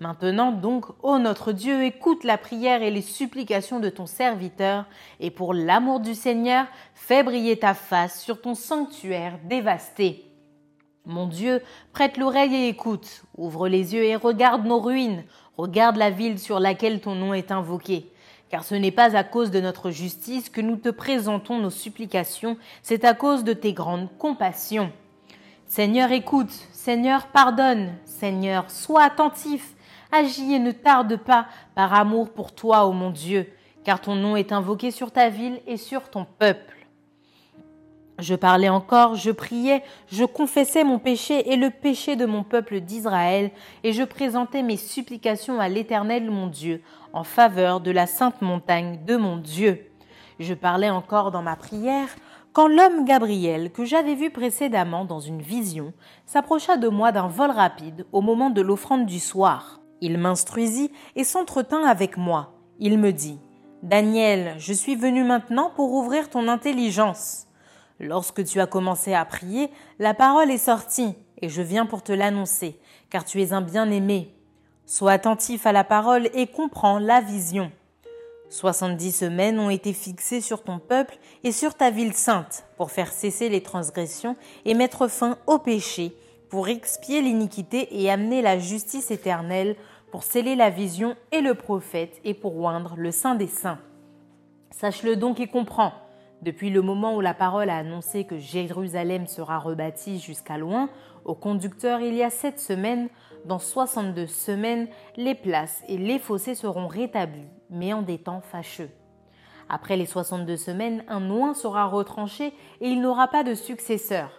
Maintenant 0.00 0.52
donc, 0.52 0.86
ô 1.02 1.18
notre 1.18 1.52
Dieu, 1.52 1.84
écoute 1.84 2.22
la 2.24 2.38
prière 2.38 2.82
et 2.82 2.90
les 2.90 3.02
supplications 3.02 3.80
de 3.80 3.90
ton 3.90 4.06
serviteur, 4.06 4.86
et 5.20 5.30
pour 5.30 5.52
l'amour 5.52 6.00
du 6.00 6.14
Seigneur, 6.14 6.66
fais 6.94 7.22
briller 7.22 7.58
ta 7.58 7.74
face 7.74 8.22
sur 8.22 8.40
ton 8.40 8.54
sanctuaire 8.54 9.38
dévasté. 9.44 10.27
Mon 11.08 11.26
Dieu, 11.26 11.62
prête 11.94 12.18
l'oreille 12.18 12.54
et 12.54 12.68
écoute, 12.68 13.22
ouvre 13.38 13.66
les 13.66 13.94
yeux 13.94 14.04
et 14.04 14.14
regarde 14.14 14.66
nos 14.66 14.78
ruines, 14.78 15.24
regarde 15.56 15.96
la 15.96 16.10
ville 16.10 16.38
sur 16.38 16.60
laquelle 16.60 17.00
ton 17.00 17.14
nom 17.14 17.32
est 17.32 17.50
invoqué. 17.50 18.12
Car 18.50 18.62
ce 18.62 18.74
n'est 18.74 18.90
pas 18.90 19.16
à 19.16 19.24
cause 19.24 19.50
de 19.50 19.58
notre 19.58 19.90
justice 19.90 20.50
que 20.50 20.60
nous 20.60 20.76
te 20.76 20.90
présentons 20.90 21.60
nos 21.60 21.70
supplications, 21.70 22.58
c'est 22.82 23.06
à 23.06 23.14
cause 23.14 23.42
de 23.42 23.54
tes 23.54 23.72
grandes 23.72 24.10
compassions. 24.18 24.92
Seigneur, 25.66 26.12
écoute, 26.12 26.52
Seigneur, 26.72 27.28
pardonne, 27.28 27.94
Seigneur, 28.04 28.70
sois 28.70 29.04
attentif, 29.04 29.76
agis 30.12 30.52
et 30.52 30.58
ne 30.58 30.72
tarde 30.72 31.16
pas 31.16 31.46
par 31.74 31.94
amour 31.94 32.28
pour 32.28 32.54
toi, 32.54 32.84
ô 32.84 32.92
mon 32.92 33.08
Dieu, 33.08 33.50
car 33.82 34.02
ton 34.02 34.14
nom 34.14 34.36
est 34.36 34.52
invoqué 34.52 34.90
sur 34.90 35.10
ta 35.10 35.30
ville 35.30 35.62
et 35.66 35.78
sur 35.78 36.10
ton 36.10 36.26
peuple. 36.38 36.77
Je 38.18 38.34
parlais 38.34 38.68
encore, 38.68 39.14
je 39.14 39.30
priais, 39.30 39.84
je 40.10 40.24
confessais 40.24 40.82
mon 40.82 40.98
péché 40.98 41.52
et 41.52 41.56
le 41.56 41.70
péché 41.70 42.16
de 42.16 42.26
mon 42.26 42.42
peuple 42.42 42.80
d'Israël, 42.80 43.52
et 43.84 43.92
je 43.92 44.02
présentais 44.02 44.64
mes 44.64 44.76
supplications 44.76 45.60
à 45.60 45.68
l'Éternel 45.68 46.28
mon 46.28 46.48
Dieu, 46.48 46.82
en 47.12 47.22
faveur 47.22 47.80
de 47.80 47.92
la 47.92 48.08
sainte 48.08 48.42
montagne 48.42 48.98
de 49.06 49.16
mon 49.16 49.36
Dieu. 49.36 49.88
Je 50.40 50.54
parlais 50.54 50.90
encore 50.90 51.30
dans 51.30 51.42
ma 51.42 51.54
prière, 51.54 52.08
quand 52.52 52.66
l'homme 52.66 53.04
Gabriel, 53.04 53.70
que 53.70 53.84
j'avais 53.84 54.16
vu 54.16 54.30
précédemment 54.30 55.04
dans 55.04 55.20
une 55.20 55.40
vision, 55.40 55.92
s'approcha 56.26 56.76
de 56.76 56.88
moi 56.88 57.12
d'un 57.12 57.28
vol 57.28 57.52
rapide 57.52 58.04
au 58.10 58.20
moment 58.20 58.50
de 58.50 58.62
l'offrande 58.62 59.06
du 59.06 59.20
soir. 59.20 59.80
Il 60.00 60.18
m'instruisit 60.18 60.90
et 61.14 61.22
s'entretint 61.22 61.84
avec 61.84 62.16
moi. 62.16 62.54
Il 62.80 62.98
me 62.98 63.12
dit, 63.12 63.38
Daniel, 63.84 64.56
je 64.58 64.72
suis 64.72 64.96
venu 64.96 65.22
maintenant 65.22 65.70
pour 65.76 65.92
ouvrir 65.92 66.30
ton 66.30 66.48
intelligence. 66.48 67.47
Lorsque 68.00 68.44
tu 68.44 68.60
as 68.60 68.66
commencé 68.66 69.12
à 69.14 69.24
prier, 69.24 69.70
la 69.98 70.14
parole 70.14 70.50
est 70.50 70.58
sortie, 70.58 71.14
et 71.40 71.48
je 71.48 71.62
viens 71.62 71.86
pour 71.86 72.02
te 72.02 72.12
l'annoncer, 72.12 72.78
car 73.10 73.24
tu 73.24 73.42
es 73.42 73.52
un 73.52 73.60
bien-aimé. 73.60 74.34
Sois 74.86 75.12
attentif 75.12 75.66
à 75.66 75.72
la 75.72 75.84
parole 75.84 76.30
et 76.32 76.46
comprends 76.46 76.98
la 76.98 77.20
vision. 77.20 77.70
Soixante-dix 78.50 79.12
semaines 79.12 79.58
ont 79.58 79.68
été 79.68 79.92
fixées 79.92 80.40
sur 80.40 80.62
ton 80.62 80.78
peuple 80.78 81.18
et 81.44 81.52
sur 81.52 81.74
ta 81.74 81.90
ville 81.90 82.14
sainte 82.14 82.64
pour 82.76 82.90
faire 82.90 83.12
cesser 83.12 83.50
les 83.50 83.62
transgressions 83.62 84.36
et 84.64 84.74
mettre 84.74 85.08
fin 85.08 85.36
au 85.46 85.58
péché, 85.58 86.16
pour 86.48 86.68
expier 86.68 87.20
l'iniquité 87.20 88.00
et 88.00 88.10
amener 88.10 88.40
la 88.40 88.58
justice 88.58 89.10
éternelle, 89.10 89.76
pour 90.10 90.22
sceller 90.22 90.56
la 90.56 90.70
vision 90.70 91.16
et 91.32 91.42
le 91.42 91.54
prophète 91.54 92.20
et 92.24 92.32
pour 92.32 92.56
oindre 92.56 92.94
le 92.96 93.10
Saint 93.10 93.34
des 93.34 93.48
Saints. 93.48 93.80
Sache-le 94.70 95.16
donc 95.16 95.40
et 95.40 95.48
comprends. 95.48 95.92
Depuis 96.42 96.70
le 96.70 96.82
moment 96.82 97.16
où 97.16 97.20
la 97.20 97.34
parole 97.34 97.70
a 97.70 97.78
annoncé 97.78 98.24
que 98.24 98.38
Jérusalem 98.38 99.26
sera 99.26 99.58
rebâtie 99.58 100.18
jusqu'à 100.18 100.56
loin, 100.56 100.88
au 101.24 101.34
conducteur 101.34 102.00
il 102.00 102.14
y 102.14 102.22
a 102.22 102.30
sept 102.30 102.60
semaines, 102.60 103.08
dans 103.44 103.58
soixante-deux 103.58 104.26
semaines, 104.26 104.88
les 105.16 105.34
places 105.34 105.82
et 105.88 105.98
les 105.98 106.18
fossés 106.18 106.54
seront 106.54 106.86
rétablis 106.86 107.48
mais 107.70 107.92
en 107.92 108.02
des 108.02 108.18
temps 108.18 108.40
fâcheux. 108.40 108.90
Après 109.68 109.96
les 109.96 110.06
62 110.06 110.56
semaines, 110.56 111.04
un 111.08 111.28
oin 111.30 111.54
sera 111.54 111.86
retranché 111.86 112.54
et 112.80 112.88
il 112.88 113.00
n'aura 113.00 113.28
pas 113.28 113.44
de 113.44 113.54
successeur. 113.54 114.30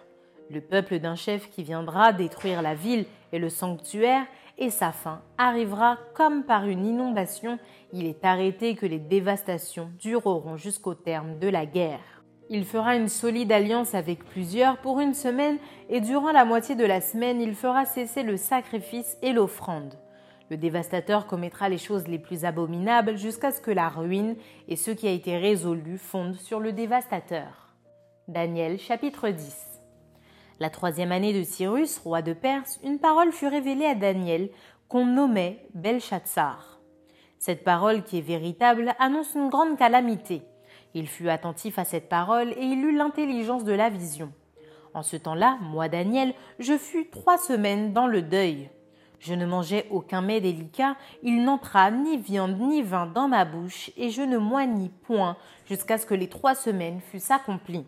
Le 0.50 0.62
peuple 0.62 1.00
d'un 1.00 1.15
chef 1.15 1.50
qui 1.51 1.63
viendra 1.63 2.13
détruire 2.13 2.63
la 2.63 2.74
ville 2.74 3.06
et 3.32 3.38
le 3.38 3.50
sanctuaire, 3.50 4.25
et 4.60 4.70
sa 4.70 4.92
fin 4.92 5.22
arrivera 5.38 5.98
comme 6.13 6.44
par 6.44 6.68
une 6.68 6.86
inondation. 6.86 7.58
Il 7.94 8.06
est 8.06 8.24
arrêté 8.24 8.75
que 8.75 8.86
les 8.86 9.00
dévastations 9.00 9.89
dureront 9.98 10.58
jusqu'au 10.58 10.94
terme 10.94 11.39
de 11.39 11.48
la 11.48 11.66
guerre. 11.66 12.24
Il 12.51 12.66
fera 12.66 12.96
une 12.96 13.08
solide 13.08 13.51
alliance 13.51 13.96
avec 13.96 14.25
plusieurs 14.25 14.78
pour 14.78 15.00
une 15.00 15.13
semaine 15.13 15.58
et 15.89 16.01
durant 16.01 16.32
la 16.32 16.46
moitié 16.46 16.75
de 16.75 16.86
la 16.86 17.00
semaine, 17.00 17.42
il 17.42 17.56
fera 17.56 17.86
cesser 17.86 18.24
le 18.24 18.38
sacrifice 18.38 19.18
et 19.22 19.34
l'offrande. 19.34 19.94
Le 20.50 20.58
dévastateur 20.58 21.28
commettra 21.28 21.70
les 21.70 21.78
choses 21.78 22.08
les 22.08 22.18
plus 22.18 22.46
abominables 22.46 23.18
jusqu'à 23.18 23.51
ce 23.51 23.62
que 23.62 23.72
la 23.72 23.88
ruine 23.88 24.36
et 24.68 24.75
ce 24.75 24.92
qui 24.92 25.08
a 25.08 25.12
été 25.12 25.38
résolu 25.38 25.98
fondent 25.98 26.36
sur 26.36 26.60
le 26.60 26.74
dévastateur. 26.74 27.75
Daniel 28.28 28.80
chapitre 28.80 29.30
10 29.30 29.78
La 30.60 30.70
troisième 30.70 31.13
année 31.13 31.32
de 31.32 31.44
Cyrus, 31.44 32.00
roi 32.00 32.22
de 32.22 32.34
Perse, 32.34 32.82
une 32.84 33.00
parole 33.00 33.32
fut 33.32 33.48
révélée 33.48 33.86
à 33.86 33.96
Daniel 33.96 34.50
qu'on 34.89 35.06
nommait 35.06 35.66
Belshazzar. 35.74 36.82
Cette 37.38 37.63
parole 37.63 38.04
qui 38.04 38.18
est 38.18 38.22
véritable 38.22 38.94
annonce 39.00 39.34
une 39.36 39.48
grande 39.48 39.78
calamité. 39.78 40.42
Il 40.94 41.08
fut 41.08 41.30
attentif 41.30 41.80
à 41.80 41.86
cette 41.86 42.10
parole 42.10 42.50
et 42.50 42.63
il 42.63 42.84
eut 42.84 42.98
l'intelligence 42.98 43.63
de 43.63 43.72
la 43.72 43.89
vision. 43.89 44.34
En 44.94 45.01
ce 45.01 45.16
temps-là, 45.16 45.58
moi 45.62 45.88
Daniel, 45.88 46.34
je 46.60 46.78
fus 46.78 47.10
trois 47.10 47.38
semaines 47.38 47.94
dans 47.94 48.08
le 48.08 48.22
deuil. 48.22 48.70
Je 49.20 49.36
ne 49.36 49.46
mangeais 49.46 49.88
aucun 49.92 50.22
mets 50.22 50.42
délicat, 50.42 50.98
il 51.24 51.42
n'entra 51.44 51.89
ni 51.89 52.18
viande 52.18 52.60
ni 52.60 52.82
vin 52.82 53.06
dans 53.06 53.30
ma 53.30 53.46
bouche, 53.46 53.92
et 53.96 54.10
je 54.10 54.22
ne 54.22 54.38
moignis 54.38 54.92
point 55.04 55.38
jusqu'à 55.66 55.98
ce 55.98 56.06
que 56.06 56.16
les 56.16 56.28
trois 56.28 56.56
semaines 56.56 57.00
fussent 57.00 57.32
accomplies. 57.32 57.86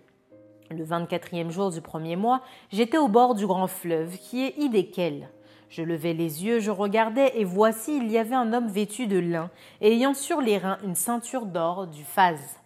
Le 0.72 0.86
vingt-quatrième 0.86 1.51
jour 1.51 1.70
du 1.70 1.82
premier 1.82 2.16
mois, 2.16 2.42
j'étais 2.72 2.98
au 2.98 3.10
bord 3.10 3.36
du 3.36 3.46
grand 3.46 3.68
fleuve 3.68 4.18
qui 4.18 4.46
est 4.46 4.58
Idékel. 4.58 5.30
Je 5.70 5.84
levai 5.84 6.13
les 6.13 6.46
yeux, 6.46 6.60
je 6.60 6.72
regardais, 6.72 7.34
et 7.36 7.44
voici 7.44 7.98
il 7.98 8.10
y 8.10 8.18
avait 8.18 8.36
un 8.36 8.54
homme 8.54 8.70
vêtu 8.70 9.06
de 9.08 9.20
lin, 9.20 9.50
ayant 9.82 10.13
sur 10.13 10.40
les 10.40 10.58
reins 10.58 10.78
une 10.86 10.96
ceinture 10.96 11.46
d'or 11.46 11.88
du 11.88 12.04
phase. 12.04 12.58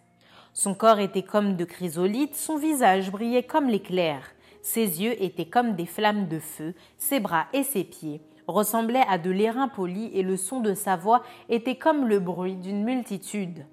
Son 0.54 0.76
corps 0.76 1.00
était 1.00 1.24
comme 1.24 1.56
de 1.56 1.66
chrysolite, 1.66 2.36
son 2.36 2.58
visage 2.58 3.12
brillait 3.12 3.44
comme 3.44 3.70
l'éclair, 3.70 4.22
ses 4.62 5.02
yeux 5.02 5.22
étaient 5.24 5.50
comme 5.50 5.76
des 5.76 5.88
flammes 5.88 6.28
de 6.28 6.40
feu, 6.40 6.76
ses 6.98 7.20
bras 7.20 7.48
et 7.54 7.64
ses 7.64 7.84
pieds 7.84 8.22
ressemblait 8.48 9.06
à 9.10 9.18
de 9.18 9.32
l'airain 9.32 9.68
poli 9.68 10.12
et 10.14 10.22
le 10.22 10.38
son 10.38 10.60
de 10.60 10.76
sa 10.76 10.96
voix 10.96 11.24
était 11.50 11.78
comme 11.78 12.08
le 12.08 12.20
bruit 12.20 12.56
d'une 12.56 12.84
multitude. 12.84 13.66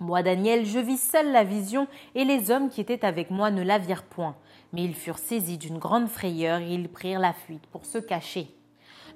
Moi, 0.00 0.22
Daniel, 0.22 0.64
je 0.64 0.78
vis 0.78 1.00
seul 1.00 1.32
la 1.32 1.42
vision, 1.42 1.88
et 2.14 2.24
les 2.24 2.52
hommes 2.52 2.70
qui 2.70 2.80
étaient 2.80 3.04
avec 3.04 3.32
moi 3.32 3.50
ne 3.50 3.62
la 3.62 3.78
virent 3.78 4.04
point, 4.04 4.36
mais 4.72 4.84
ils 4.84 4.94
furent 4.94 5.18
saisis 5.18 5.58
d'une 5.58 5.78
grande 5.78 6.08
frayeur 6.08 6.60
et 6.60 6.72
ils 6.72 6.88
prirent 6.88 7.18
la 7.18 7.32
fuite 7.32 7.66
pour 7.72 7.84
se 7.84 7.98
cacher. 7.98 8.46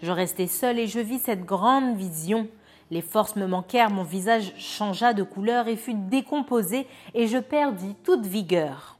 Je 0.03 0.11
restai 0.11 0.49
seul 0.49 0.81
et 0.81 0.89
je 0.89 0.99
vis 0.99 1.21
cette 1.21 1.45
grande 1.45 1.97
vision. 1.97 2.49
Les 2.91 3.01
forces 3.01 3.37
me 3.37 3.47
manquèrent, 3.47 3.91
mon 3.91 4.03
visage 4.03 4.53
changea 4.59 5.13
de 5.13 5.23
couleur 5.23 5.69
et 5.69 5.77
fut 5.77 5.95
décomposé, 5.95 6.89
et 7.15 7.29
je 7.29 7.39
perdis 7.39 7.95
toute 8.03 8.27
vigueur. 8.27 8.99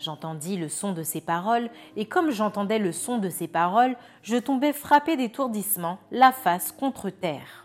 J'entendis 0.00 0.56
le 0.56 0.68
son 0.68 0.92
de 0.92 1.04
ses 1.04 1.20
paroles, 1.20 1.70
et 1.94 2.06
comme 2.06 2.32
j'entendais 2.32 2.80
le 2.80 2.90
son 2.90 3.18
de 3.18 3.28
ses 3.28 3.46
paroles, 3.46 3.96
je 4.22 4.36
tombai 4.36 4.72
frappé 4.72 5.16
d'étourdissement, 5.16 5.98
la 6.10 6.32
face 6.32 6.72
contre 6.72 7.08
terre. 7.08 7.59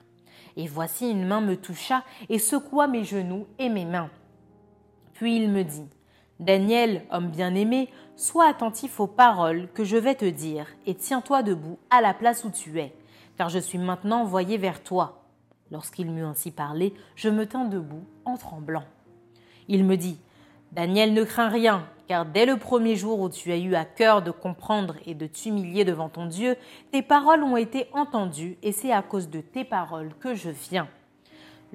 Et 0.57 0.67
voici 0.67 1.09
une 1.09 1.27
main 1.27 1.41
me 1.41 1.55
toucha 1.55 2.03
et 2.29 2.39
secoua 2.39 2.87
mes 2.87 3.03
genoux 3.03 3.47
et 3.59 3.69
mes 3.69 3.85
mains. 3.85 4.09
Puis 5.13 5.35
il 5.37 5.49
me 5.49 5.63
dit 5.63 5.87
Daniel, 6.39 7.05
homme 7.11 7.29
bien-aimé, 7.29 7.89
sois 8.17 8.47
attentif 8.47 8.99
aux 8.99 9.07
paroles 9.07 9.69
que 9.73 9.85
je 9.85 9.95
vais 9.95 10.15
te 10.15 10.25
dire, 10.25 10.67
et 10.85 10.93
tiens-toi 10.93 11.43
debout 11.43 11.79
à 11.89 12.01
la 12.01 12.13
place 12.13 12.43
où 12.43 12.49
tu 12.49 12.79
es, 12.79 12.93
car 13.37 13.47
je 13.47 13.59
suis 13.59 13.77
maintenant 13.77 14.21
envoyé 14.21 14.57
vers 14.57 14.83
toi. 14.83 15.23
Lorsqu'il 15.71 16.11
m'eut 16.11 16.25
ainsi 16.25 16.51
parlé, 16.51 16.93
je 17.15 17.29
me 17.29 17.45
tins 17.45 17.65
debout 17.65 18.05
en 18.25 18.35
tremblant. 18.37 18.83
Il 19.69 19.85
me 19.85 19.95
dit 19.95 20.19
Daniel 20.73 21.13
ne 21.13 21.23
craint 21.23 21.49
rien, 21.49 21.87
car 22.07 22.25
dès 22.25 22.45
le 22.45 22.57
premier 22.57 22.95
jour 22.95 23.19
où 23.19 23.29
tu 23.29 23.51
as 23.51 23.57
eu 23.57 23.75
à 23.75 23.85
cœur 23.85 24.21
de 24.21 24.31
comprendre 24.31 24.95
et 25.05 25.15
de 25.15 25.27
t'humilier 25.27 25.85
devant 25.85 26.09
ton 26.09 26.25
Dieu, 26.25 26.55
tes 26.91 27.01
paroles 27.01 27.43
ont 27.43 27.57
été 27.57 27.87
entendues, 27.93 28.57
et 28.61 28.71
c'est 28.71 28.91
à 28.91 29.01
cause 29.01 29.29
de 29.29 29.41
tes 29.41 29.63
paroles 29.63 30.13
que 30.19 30.35
je 30.35 30.49
viens. 30.49 30.87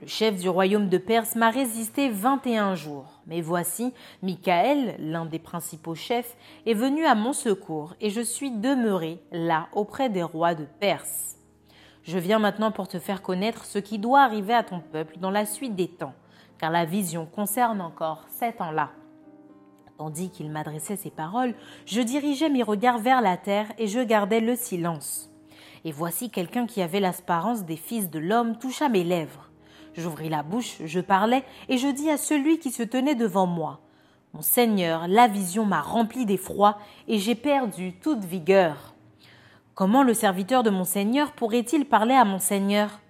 Le 0.01 0.07
chef 0.07 0.37
du 0.37 0.49
royaume 0.49 0.89
de 0.89 0.99
Perse 0.99 1.35
m'a 1.35 1.51
résisté 1.51 2.09
vingt 2.09 2.47
et 2.47 2.57
un 2.57 2.75
jours. 2.75 3.21
Mais 3.27 3.43
voici, 3.43 3.93
Michael, 4.23 4.97
l'un 4.99 5.27
des 5.27 5.39
principaux 5.39 5.95
chefs, 5.95 6.37
est 6.65 6.75
venu 6.75 7.05
à 7.05 7.15
mon 7.15 7.33
secours, 7.33 7.95
et 8.01 8.09
je 8.09 8.21
suis 8.21 8.51
demeuré 8.51 9.21
là 9.33 9.69
auprès 9.73 10.09
des 10.09 10.23
rois 10.23 10.55
de 10.55 10.65
Perse. 10.79 11.37
Je 12.03 12.19
viens 12.19 12.39
maintenant 12.39 12.73
pour 12.73 12.89
te 12.89 12.99
faire 12.99 13.21
connaître 13.21 13.65
ce 13.65 13.79
qui 13.79 13.99
doit 13.99 14.23
arriver 14.23 14.55
à 14.55 14.63
ton 14.63 14.81
peuple 14.81 15.19
dans 15.19 15.31
la 15.31 15.45
suite 15.45 15.77
des 15.77 15.89
temps, 15.89 16.15
car 16.59 16.71
la 16.71 16.87
vision 16.87 17.27
concerne 17.27 17.81
encore 17.83 18.25
sept 18.29 18.61
ans-là. 18.61 18.91
Tandis 20.01 20.31
qu'il 20.31 20.51
m'adressait 20.51 20.97
ces 20.97 21.11
paroles, 21.11 21.53
je 21.85 22.01
dirigeais 22.01 22.49
mes 22.49 22.63
regards 22.63 23.01
vers 23.01 23.21
la 23.21 23.37
terre 23.37 23.67
et 23.77 23.87
je 23.87 24.01
gardais 24.01 24.41
le 24.41 24.57
silence. 24.57 25.29
Et 25.85 25.93
voici 25.93 26.31
quelqu'un 26.31 26.67
qui 26.67 26.81
avait 26.81 27.01
l'apparence 27.01 27.67
des 27.67 27.77
fils 27.77 28.09
de 28.09 28.19
l'homme 28.19 28.57
toucha 28.57 28.89
mes 28.89 29.05
lèvres. 29.05 29.51
J'ouvris 29.93 30.31
la 30.31 30.43
bouche, 30.43 30.79
je 30.87 31.01
parlais, 31.01 31.45
et 31.69 31.77
je 31.77 31.89
dis 31.89 32.09
à 32.09 32.17
celui 32.17 32.59
qui 32.59 32.71
se 32.71 32.83
tenait 32.83 33.15
devant 33.15 33.45
moi. 33.45 33.81
Mon 34.33 34.41
Seigneur, 34.41 35.07
la 35.07 35.29
vision 35.29 35.67
m'a 35.67 35.83
rempli 35.83 36.25
d'effroi, 36.25 36.79
et 37.07 37.19
j'ai 37.19 37.35
perdu 37.35 37.93
toute 37.93 38.25
vigueur. 38.25 38.95
Comment 39.75 40.03
le 40.03 40.15
serviteur 40.15 40.63
de 40.63 40.71
mon 40.71 40.85
Seigneur 40.85 41.33
pourrait-il 41.33 41.85
parler 41.85 42.15
à 42.15 42.25
mon 42.25 42.39
Seigneur? 42.39 43.01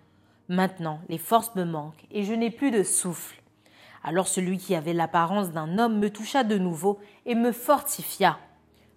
Maintenant, 0.49 0.99
les 1.09 1.19
forces 1.19 1.55
me 1.55 1.63
manquent, 1.63 2.05
et 2.11 2.25
je 2.25 2.35
n'ai 2.35 2.51
plus 2.51 2.73
de 2.73 2.83
souffle. 2.83 3.40
Alors 4.03 4.29
celui 4.29 4.59
qui 4.59 4.75
avait 4.75 4.95
l'apparence 4.95 5.51
d'un 5.51 5.79
homme 5.79 5.99
me 5.99 6.11
toucha 6.11 6.45
de 6.45 6.57
nouveau 6.57 6.99
et 7.27 7.35
me 7.35 7.53
fortifia. 7.53 8.39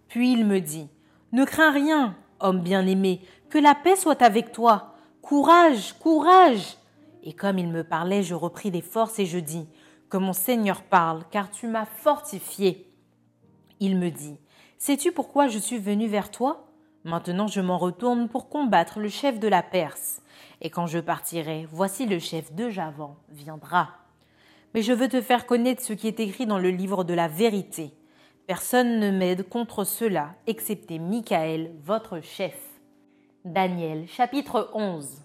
Puis 0.07 0.31
il 0.31 0.45
me 0.45 0.59
dit 0.61 0.89
Ne 1.31 1.43
crains 1.43 1.71
rien, 1.71 2.15
homme 2.39 2.61
bien-aimé, 2.61 3.21
que 3.49 3.57
la 3.57 3.75
paix 3.75 3.95
soit 3.95 4.21
avec 4.21 4.51
toi. 4.51 4.95
Courage, 5.21 5.93
courage. 5.99 6.77
Et 7.23 7.33
comme 7.33 7.59
il 7.59 7.69
me 7.69 7.83
parlait, 7.83 8.23
je 8.23 8.35
repris 8.35 8.71
des 8.71 8.81
forces 8.81 9.19
et 9.19 9.25
je 9.25 9.39
dis 9.39 9.67
Que 10.09 10.17
mon 10.17 10.33
Seigneur 10.33 10.83
parle, 10.83 11.23
car 11.31 11.51
tu 11.51 11.67
m'as 11.67 11.85
fortifié. 11.85 12.89
Il 13.79 13.97
me 13.97 14.09
dit 14.09 14.37
Sais-tu 14.77 15.11
pourquoi 15.11 15.47
je 15.47 15.59
suis 15.59 15.79
venu 15.79 16.07
vers 16.07 16.31
toi? 16.31 16.67
Maintenant 17.03 17.47
je 17.47 17.59
m'en 17.59 17.77
retourne 17.77 18.29
pour 18.29 18.47
combattre 18.47 18.99
le 18.99 19.09
chef 19.09 19.39
de 19.39 19.49
la 19.49 19.61
Perse. 19.63 20.21
Et 20.61 20.69
quand 20.69 20.87
je 20.87 20.99
partirai, 20.99 21.67
voici 21.69 22.05
le 22.05 22.19
chef 22.19 22.53
de 22.53 22.69
Javan 22.69 23.17
viendra 23.29 24.02
mais 24.73 24.81
je 24.81 24.93
veux 24.93 25.09
te 25.09 25.21
faire 25.21 25.45
connaître 25.45 25.81
ce 25.81 25.93
qui 25.93 26.07
est 26.07 26.19
écrit 26.19 26.45
dans 26.45 26.59
le 26.59 26.69
livre 26.69 27.03
de 27.03 27.13
la 27.13 27.27
vérité. 27.27 27.91
Personne 28.47 28.99
ne 28.99 29.11
m'aide 29.11 29.47
contre 29.47 29.83
cela, 29.83 30.35
excepté 30.47 30.99
Michael, 30.99 31.71
votre 31.83 32.21
chef. 32.21 32.57
Daniel, 33.45 34.07
chapitre 34.07 34.69
11. 34.73 35.21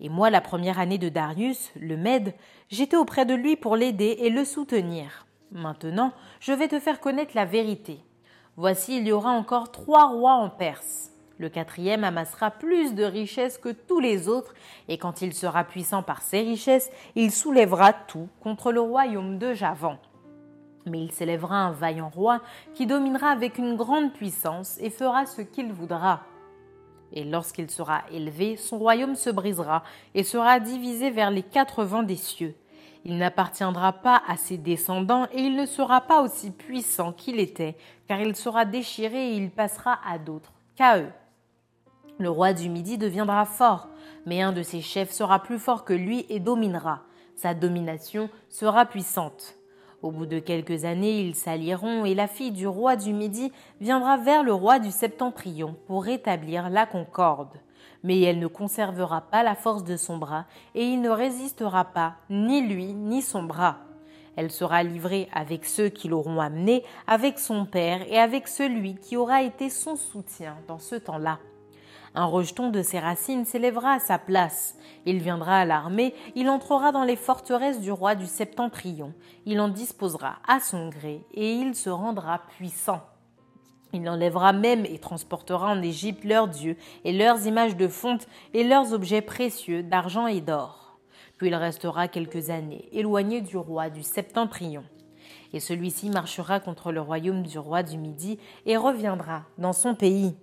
Et 0.00 0.08
moi, 0.08 0.30
la 0.30 0.40
première 0.40 0.78
année 0.78 0.98
de 0.98 1.08
Darius, 1.08 1.70
le 1.74 1.96
Mède, 1.96 2.34
j'étais 2.68 2.96
auprès 2.96 3.24
de 3.24 3.34
lui 3.34 3.56
pour 3.56 3.76
l'aider 3.76 4.16
et 4.20 4.30
le 4.30 4.44
soutenir. 4.44 5.26
Maintenant, 5.50 6.12
je 6.40 6.52
vais 6.52 6.68
te 6.68 6.78
faire 6.78 7.00
connaître 7.00 7.32
la 7.34 7.44
vérité. 7.44 8.00
Voici, 8.56 8.98
il 8.98 9.06
y 9.06 9.12
aura 9.12 9.30
encore 9.30 9.72
trois 9.72 10.08
rois 10.08 10.34
en 10.34 10.50
Perse. 10.50 11.10
Le 11.38 11.50
quatrième 11.50 12.02
amassera 12.02 12.50
plus 12.50 12.94
de 12.94 13.04
richesses 13.04 13.58
que 13.58 13.68
tous 13.68 14.00
les 14.00 14.28
autres, 14.28 14.54
et 14.88 14.96
quand 14.96 15.20
il 15.20 15.34
sera 15.34 15.64
puissant 15.64 16.02
par 16.02 16.22
ses 16.22 16.40
richesses, 16.40 16.90
il 17.14 17.30
soulèvera 17.30 17.92
tout 17.92 18.28
contre 18.40 18.72
le 18.72 18.80
royaume 18.80 19.38
de 19.38 19.52
Javan. 19.52 19.98
Mais 20.86 21.00
il 21.00 21.12
s'élèvera 21.12 21.56
un 21.56 21.72
vaillant 21.72 22.08
roi 22.08 22.40
qui 22.74 22.86
dominera 22.86 23.30
avec 23.30 23.58
une 23.58 23.76
grande 23.76 24.14
puissance 24.14 24.78
et 24.80 24.88
fera 24.88 25.26
ce 25.26 25.42
qu'il 25.42 25.72
voudra. 25.72 26.22
Et 27.12 27.24
lorsqu'il 27.24 27.70
sera 27.70 28.02
élevé, 28.10 28.56
son 28.56 28.78
royaume 28.78 29.14
se 29.14 29.30
brisera 29.30 29.82
et 30.14 30.22
sera 30.22 30.58
divisé 30.58 31.10
vers 31.10 31.30
les 31.30 31.42
quatre 31.42 31.84
vents 31.84 32.02
des 32.02 32.16
cieux. 32.16 32.54
Il 33.04 33.18
n'appartiendra 33.18 33.92
pas 33.92 34.22
à 34.26 34.36
ses 34.36 34.58
descendants 34.58 35.26
et 35.32 35.40
il 35.40 35.54
ne 35.54 35.66
sera 35.66 36.00
pas 36.00 36.22
aussi 36.22 36.50
puissant 36.50 37.12
qu'il 37.12 37.38
était, 37.40 37.76
car 38.08 38.20
il 38.20 38.34
sera 38.34 38.64
déchiré 38.64 39.32
et 39.32 39.36
il 39.36 39.50
passera 39.50 39.98
à 40.04 40.18
d'autres 40.18 40.52
qu'à 40.74 40.98
eux. 40.98 41.12
Le 42.18 42.30
roi 42.30 42.52
du 42.52 42.68
Midi 42.68 42.98
deviendra 42.98 43.44
fort, 43.44 43.88
mais 44.24 44.42
un 44.42 44.52
de 44.52 44.62
ses 44.62 44.80
chefs 44.80 45.12
sera 45.12 45.42
plus 45.42 45.58
fort 45.58 45.84
que 45.84 45.92
lui 45.92 46.26
et 46.28 46.40
dominera. 46.40 47.02
Sa 47.34 47.54
domination 47.54 48.30
sera 48.48 48.86
puissante. 48.86 49.56
Au 50.02 50.10
bout 50.10 50.26
de 50.26 50.38
quelques 50.38 50.84
années, 50.84 51.20
ils 51.20 51.34
s'allieront 51.34 52.04
et 52.04 52.14
la 52.14 52.26
fille 52.26 52.52
du 52.52 52.66
roi 52.66 52.96
du 52.96 53.12
Midi 53.12 53.52
viendra 53.80 54.16
vers 54.16 54.42
le 54.42 54.52
roi 54.52 54.78
du 54.78 54.90
Septentrion 54.90 55.76
pour 55.86 56.04
rétablir 56.04 56.70
la 56.70 56.86
concorde 56.86 57.58
mais 58.06 58.20
elle 58.20 58.38
ne 58.38 58.46
conservera 58.46 59.20
pas 59.20 59.42
la 59.42 59.56
force 59.56 59.82
de 59.82 59.96
son 59.96 60.16
bras, 60.16 60.46
et 60.76 60.84
il 60.84 61.00
ne 61.00 61.10
résistera 61.10 61.84
pas, 61.84 62.14
ni 62.30 62.62
lui, 62.62 62.92
ni 62.94 63.20
son 63.20 63.42
bras. 63.42 63.78
Elle 64.36 64.52
sera 64.52 64.84
livrée 64.84 65.28
avec 65.32 65.64
ceux 65.64 65.88
qui 65.88 66.06
l'auront 66.06 66.40
amenée, 66.40 66.84
avec 67.08 67.40
son 67.40 67.66
père 67.66 68.02
et 68.08 68.18
avec 68.18 68.46
celui 68.46 68.94
qui 68.94 69.16
aura 69.16 69.42
été 69.42 69.70
son 69.70 69.96
soutien 69.96 70.56
dans 70.68 70.78
ce 70.78 70.94
temps-là. 70.94 71.40
Un 72.18 72.24
rejeton 72.24 72.70
de 72.70 72.80
ses 72.80 72.98
racines 72.98 73.44
s'élèvera 73.44 73.92
à 73.92 73.98
sa 73.98 74.18
place. 74.18 74.74
Il 75.04 75.18
viendra 75.18 75.58
à 75.58 75.64
l'armée, 75.66 76.14
il 76.34 76.48
entrera 76.48 76.90
dans 76.90 77.04
les 77.04 77.14
forteresses 77.14 77.78
du 77.78 77.92
roi 77.92 78.14
du 78.14 78.24
septentrion, 78.24 79.12
il 79.44 79.60
en 79.60 79.68
disposera 79.68 80.36
à 80.48 80.58
son 80.58 80.88
gré, 80.88 81.26
et 81.34 81.52
il 81.52 81.74
se 81.74 81.90
rendra 81.90 82.40
puissant. 82.56 83.02
Il 83.92 84.08
enlèvera 84.08 84.54
même 84.54 84.86
et 84.86 84.98
transportera 84.98 85.70
en 85.70 85.82
Égypte 85.82 86.24
leurs 86.24 86.48
dieux 86.48 86.78
et 87.04 87.12
leurs 87.12 87.46
images 87.46 87.76
de 87.76 87.86
fonte 87.86 88.26
et 88.54 88.64
leurs 88.64 88.94
objets 88.94 89.20
précieux 89.20 89.82
d'argent 89.82 90.26
et 90.26 90.40
d'or. 90.40 90.98
Puis 91.36 91.48
il 91.48 91.54
restera 91.54 92.08
quelques 92.08 92.48
années 92.48 92.88
éloigné 92.92 93.42
du 93.42 93.58
roi 93.58 93.90
du 93.90 94.02
septentrion. 94.02 94.84
Et 95.52 95.60
celui-ci 95.60 96.08
marchera 96.08 96.60
contre 96.60 96.92
le 96.92 97.00
royaume 97.02 97.42
du 97.42 97.58
roi 97.58 97.82
du 97.82 97.98
Midi 97.98 98.38
et 98.64 98.78
reviendra 98.78 99.42
dans 99.58 99.74
son 99.74 99.94
pays. 99.94 100.34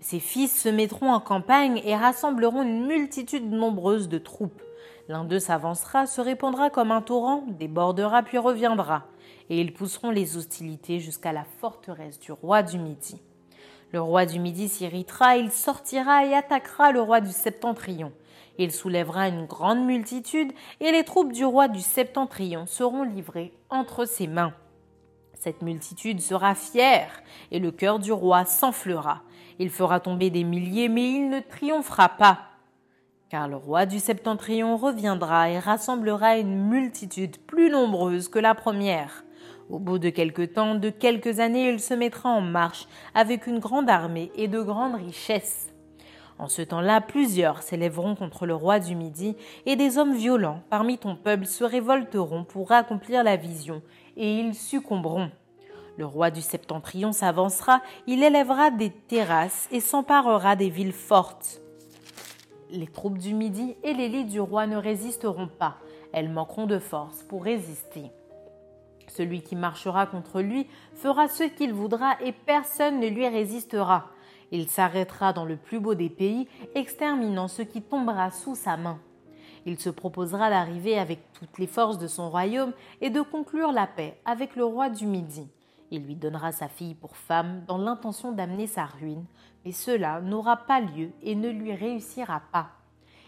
Ses 0.00 0.20
fils 0.20 0.60
se 0.60 0.68
mettront 0.68 1.12
en 1.12 1.20
campagne 1.20 1.82
et 1.84 1.96
rassembleront 1.96 2.62
une 2.62 2.86
multitude 2.86 3.50
nombreuse 3.50 4.08
de 4.08 4.18
troupes. 4.18 4.62
L'un 5.08 5.24
d'eux 5.24 5.38
s'avancera, 5.38 6.06
se 6.06 6.20
répandra 6.20 6.70
comme 6.70 6.92
un 6.92 7.02
torrent, 7.02 7.44
débordera 7.48 8.22
puis 8.22 8.38
reviendra 8.38 9.04
et 9.50 9.60
ils 9.60 9.72
pousseront 9.72 10.10
les 10.10 10.36
hostilités 10.36 11.00
jusqu'à 11.00 11.32
la 11.32 11.44
forteresse 11.60 12.18
du 12.18 12.32
roi 12.32 12.62
du 12.62 12.78
Midi. 12.78 13.20
Le 13.92 14.00
roi 14.00 14.26
du 14.26 14.38
Midi 14.38 14.68
s'irritera, 14.68 15.36
il 15.36 15.50
sortira 15.50 16.26
et 16.26 16.34
attaquera 16.34 16.92
le 16.92 17.00
roi 17.00 17.20
du 17.20 17.30
Septentrion. 17.30 18.12
Il 18.58 18.72
soulèvera 18.72 19.28
une 19.28 19.46
grande 19.46 19.84
multitude, 19.84 20.52
et 20.80 20.92
les 20.92 21.04
troupes 21.04 21.32
du 21.32 21.44
roi 21.44 21.68
du 21.68 21.80
Septentrion 21.80 22.66
seront 22.66 23.04
livrées 23.04 23.52
entre 23.70 24.04
ses 24.04 24.26
mains. 24.26 24.52
Cette 25.40 25.62
multitude 25.62 26.20
sera 26.20 26.54
fière, 26.54 27.22
et 27.52 27.60
le 27.60 27.70
cœur 27.70 28.00
du 28.00 28.10
roi 28.10 28.44
s'enflera. 28.44 29.22
Il 29.60 29.70
fera 29.70 30.00
tomber 30.00 30.30
des 30.30 30.42
milliers, 30.42 30.88
mais 30.88 31.10
il 31.10 31.30
ne 31.30 31.40
triomphera 31.40 32.08
pas. 32.08 32.40
Car 33.30 33.46
le 33.46 33.56
roi 33.56 33.86
du 33.86 34.00
Septentrion 34.00 34.76
reviendra 34.76 35.50
et 35.50 35.58
rassemblera 35.58 36.38
une 36.38 36.68
multitude 36.68 37.38
plus 37.46 37.70
nombreuse 37.70 38.28
que 38.28 38.38
la 38.38 38.54
première. 38.54 39.24
Au 39.70 39.78
bout 39.78 39.98
de 39.98 40.10
quelque 40.10 40.42
temps, 40.42 40.74
de 40.74 40.90
quelques 40.90 41.38
années, 41.40 41.68
il 41.68 41.78
se 41.78 41.94
mettra 41.94 42.30
en 42.30 42.40
marche 42.40 42.88
avec 43.14 43.46
une 43.46 43.58
grande 43.58 43.90
armée 43.90 44.32
et 44.34 44.48
de 44.48 44.60
grandes 44.60 44.96
richesses. 44.96 45.67
En 46.38 46.48
ce 46.48 46.62
temps-là, 46.62 47.00
plusieurs 47.00 47.62
s'élèveront 47.62 48.14
contre 48.14 48.46
le 48.46 48.54
roi 48.54 48.78
du 48.78 48.94
Midi, 48.94 49.36
et 49.66 49.74
des 49.74 49.98
hommes 49.98 50.14
violents 50.14 50.62
parmi 50.70 50.96
ton 50.96 51.16
peuple 51.16 51.46
se 51.46 51.64
révolteront 51.64 52.44
pour 52.44 52.70
accomplir 52.70 53.24
la 53.24 53.36
vision, 53.36 53.82
et 54.16 54.38
ils 54.38 54.54
succomberont. 54.54 55.30
Le 55.96 56.06
roi 56.06 56.30
du 56.30 56.40
septentrion 56.40 57.12
s'avancera, 57.12 57.82
il 58.06 58.22
élèvera 58.22 58.70
des 58.70 58.90
terrasses 58.90 59.68
et 59.72 59.80
s'emparera 59.80 60.54
des 60.54 60.70
villes 60.70 60.92
fortes. 60.92 61.60
Les 62.70 62.86
troupes 62.86 63.18
du 63.18 63.34
Midi 63.34 63.76
et 63.82 63.94
les 63.94 64.08
lits 64.08 64.24
du 64.24 64.40
roi 64.40 64.68
ne 64.68 64.76
résisteront 64.76 65.48
pas, 65.48 65.78
elles 66.12 66.28
manqueront 66.28 66.66
de 66.66 66.78
force 66.78 67.24
pour 67.24 67.42
résister. 67.42 68.12
Celui 69.08 69.42
qui 69.42 69.56
marchera 69.56 70.06
contre 70.06 70.40
lui 70.40 70.68
fera 70.94 71.26
ce 71.26 71.42
qu'il 71.42 71.72
voudra 71.72 72.16
et 72.24 72.30
personne 72.32 73.00
ne 73.00 73.08
lui 73.08 73.26
résistera. 73.26 74.10
Il 74.50 74.68
s'arrêtera 74.68 75.32
dans 75.32 75.44
le 75.44 75.56
plus 75.56 75.80
beau 75.80 75.94
des 75.94 76.08
pays, 76.08 76.48
exterminant 76.74 77.48
ce 77.48 77.62
qui 77.62 77.82
tombera 77.82 78.30
sous 78.30 78.54
sa 78.54 78.76
main. 78.76 78.98
Il 79.66 79.78
se 79.78 79.90
proposera 79.90 80.50
d'arriver 80.50 80.98
avec 80.98 81.20
toutes 81.32 81.58
les 81.58 81.66
forces 81.66 81.98
de 81.98 82.06
son 82.06 82.30
royaume 82.30 82.72
et 83.00 83.10
de 83.10 83.20
conclure 83.20 83.72
la 83.72 83.86
paix 83.86 84.18
avec 84.24 84.56
le 84.56 84.64
roi 84.64 84.88
du 84.88 85.06
Midi. 85.06 85.48
Il 85.90 86.04
lui 86.04 86.16
donnera 86.16 86.52
sa 86.52 86.68
fille 86.68 86.94
pour 86.94 87.16
femme 87.16 87.64
dans 87.66 87.78
l'intention 87.78 88.32
d'amener 88.32 88.66
sa 88.66 88.86
ruine, 88.86 89.24
mais 89.64 89.72
cela 89.72 90.20
n'aura 90.20 90.56
pas 90.56 90.80
lieu 90.80 91.10
et 91.22 91.34
ne 91.34 91.50
lui 91.50 91.74
réussira 91.74 92.42
pas. 92.52 92.70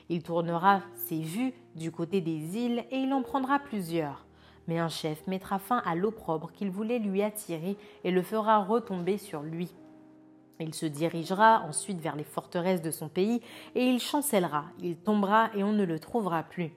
Il 0.09 0.23
tournera 0.23 0.81
ses 0.95 1.21
vues 1.21 1.53
du 1.75 1.91
côté 1.91 2.21
des 2.21 2.57
îles 2.57 2.85
et 2.91 2.99
il 2.99 3.13
en 3.13 3.23
prendra 3.23 3.59
plusieurs 3.59 4.27
mais 4.71 4.79
un 4.79 4.89
chef 4.89 5.27
mettra 5.27 5.59
fin 5.59 5.79
à 5.79 5.97
l'opprobre 5.97 6.53
qu'il 6.53 6.71
voulait 6.71 7.01
lui 7.01 7.25
attirer 7.25 7.77
et 8.05 8.13
le 8.13 8.23
fera 8.23 8.59
retomber 8.63 9.19
sur 9.19 9.43
lui. 9.43 9.75
Il 10.61 10.75
se 10.75 10.85
dirigera 10.85 11.63
ensuite 11.67 12.01
vers 12.01 12.17
les 12.17 12.25
forteresses 12.25 12.83
de 12.83 12.91
son 12.91 13.09
pays 13.09 13.41
et 13.75 13.85
il 13.85 13.99
chancellera, 13.99 14.67
il 14.79 14.97
tombera 14.97 15.51
et 15.55 15.65
on 15.65 15.73
ne 15.73 15.85
le 15.85 15.99
trouvera 15.99 16.43
plus. 16.43 16.73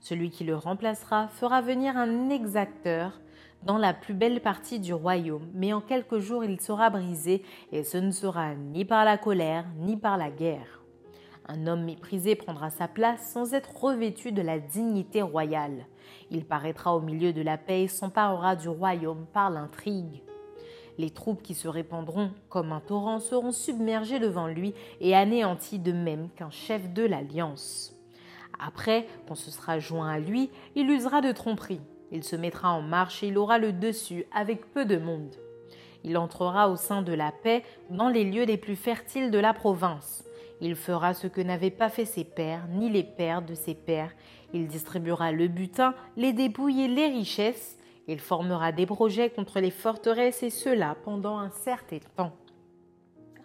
Celui 0.00 0.30
qui 0.30 0.44
le 0.44 0.56
remplacera 0.56 1.28
fera 1.28 1.60
venir 1.60 1.96
un 1.96 2.28
exacteur 2.28 3.20
dans 3.62 3.78
la 3.78 3.94
plus 3.94 4.14
belle 4.14 4.40
partie 4.40 4.80
du 4.80 4.92
royaume, 4.94 5.46
mais 5.54 5.72
en 5.72 5.80
quelques 5.80 6.18
jours 6.18 6.44
il 6.44 6.60
sera 6.60 6.90
brisé 6.90 7.44
et 7.70 7.84
ce 7.84 7.98
ne 7.98 8.10
sera 8.10 8.54
ni 8.54 8.84
par 8.84 9.04
la 9.04 9.16
colère 9.16 9.66
ni 9.78 9.96
par 9.96 10.16
la 10.16 10.30
guerre. 10.30 10.82
Un 11.46 11.66
homme 11.66 11.84
méprisé 11.84 12.34
prendra 12.34 12.70
sa 12.70 12.88
place 12.88 13.32
sans 13.32 13.54
être 13.54 13.76
revêtu 13.76 14.32
de 14.32 14.42
la 14.42 14.58
dignité 14.58 15.22
royale. 15.22 15.86
Il 16.30 16.44
paraîtra 16.44 16.96
au 16.96 17.00
milieu 17.00 17.32
de 17.32 17.42
la 17.42 17.58
paix 17.58 17.82
et 17.82 17.88
s'emparera 17.88 18.56
du 18.56 18.68
royaume 18.68 19.26
par 19.32 19.50
l'intrigue. 19.50 20.22
Les 21.00 21.08
troupes 21.08 21.42
qui 21.42 21.54
se 21.54 21.66
répandront 21.66 22.30
comme 22.50 22.72
un 22.72 22.80
torrent 22.80 23.20
seront 23.20 23.52
submergées 23.52 24.18
devant 24.18 24.46
lui 24.46 24.74
et 25.00 25.16
anéanties 25.16 25.78
de 25.78 25.92
même 25.92 26.28
qu'un 26.36 26.50
chef 26.50 26.92
de 26.92 27.02
l'alliance. 27.02 27.96
Après 28.62 29.06
qu'on 29.26 29.34
se 29.34 29.50
sera 29.50 29.78
joint 29.78 30.10
à 30.10 30.18
lui, 30.18 30.50
il 30.74 30.90
usera 30.90 31.22
de 31.22 31.32
tromperie. 31.32 31.80
Il 32.12 32.22
se 32.22 32.36
mettra 32.36 32.72
en 32.72 32.82
marche 32.82 33.22
et 33.22 33.28
il 33.28 33.38
aura 33.38 33.56
le 33.56 33.72
dessus 33.72 34.26
avec 34.30 34.74
peu 34.74 34.84
de 34.84 34.98
monde. 34.98 35.34
Il 36.04 36.18
entrera 36.18 36.68
au 36.68 36.76
sein 36.76 37.00
de 37.00 37.14
la 37.14 37.32
paix 37.32 37.64
dans 37.88 38.10
les 38.10 38.24
lieux 38.24 38.44
les 38.44 38.58
plus 38.58 38.76
fertiles 38.76 39.30
de 39.30 39.38
la 39.38 39.54
province. 39.54 40.22
Il 40.60 40.76
fera 40.76 41.14
ce 41.14 41.28
que 41.28 41.40
n'avaient 41.40 41.70
pas 41.70 41.88
fait 41.88 42.04
ses 42.04 42.24
pères, 42.24 42.66
ni 42.68 42.90
les 42.90 43.04
pères 43.04 43.40
de 43.40 43.54
ses 43.54 43.74
pères. 43.74 44.12
Il 44.52 44.66
distribuera 44.66 45.32
le 45.32 45.48
butin, 45.48 45.94
les 46.18 46.34
dépouilles 46.34 46.82
et 46.82 46.88
les 46.88 47.06
richesses. 47.06 47.78
Il 48.08 48.20
formera 48.20 48.72
des 48.72 48.86
projets 48.86 49.30
contre 49.30 49.60
les 49.60 49.70
forteresses 49.70 50.42
et 50.42 50.50
cela 50.50 50.96
pendant 51.04 51.38
un 51.38 51.50
certain 51.50 51.98
temps. 52.16 52.32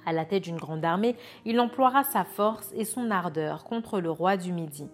À 0.05 0.13
la 0.13 0.25
tête 0.25 0.43
d'une 0.43 0.57
grande 0.57 0.85
armée, 0.85 1.15
il 1.45 1.59
emploiera 1.59 2.03
sa 2.03 2.23
force 2.23 2.71
et 2.75 2.85
son 2.85 3.09
ardeur 3.09 3.63
contre 3.63 3.99
le 3.99 4.11
roi 4.11 4.37
du 4.37 4.53
Midi. 4.53 4.87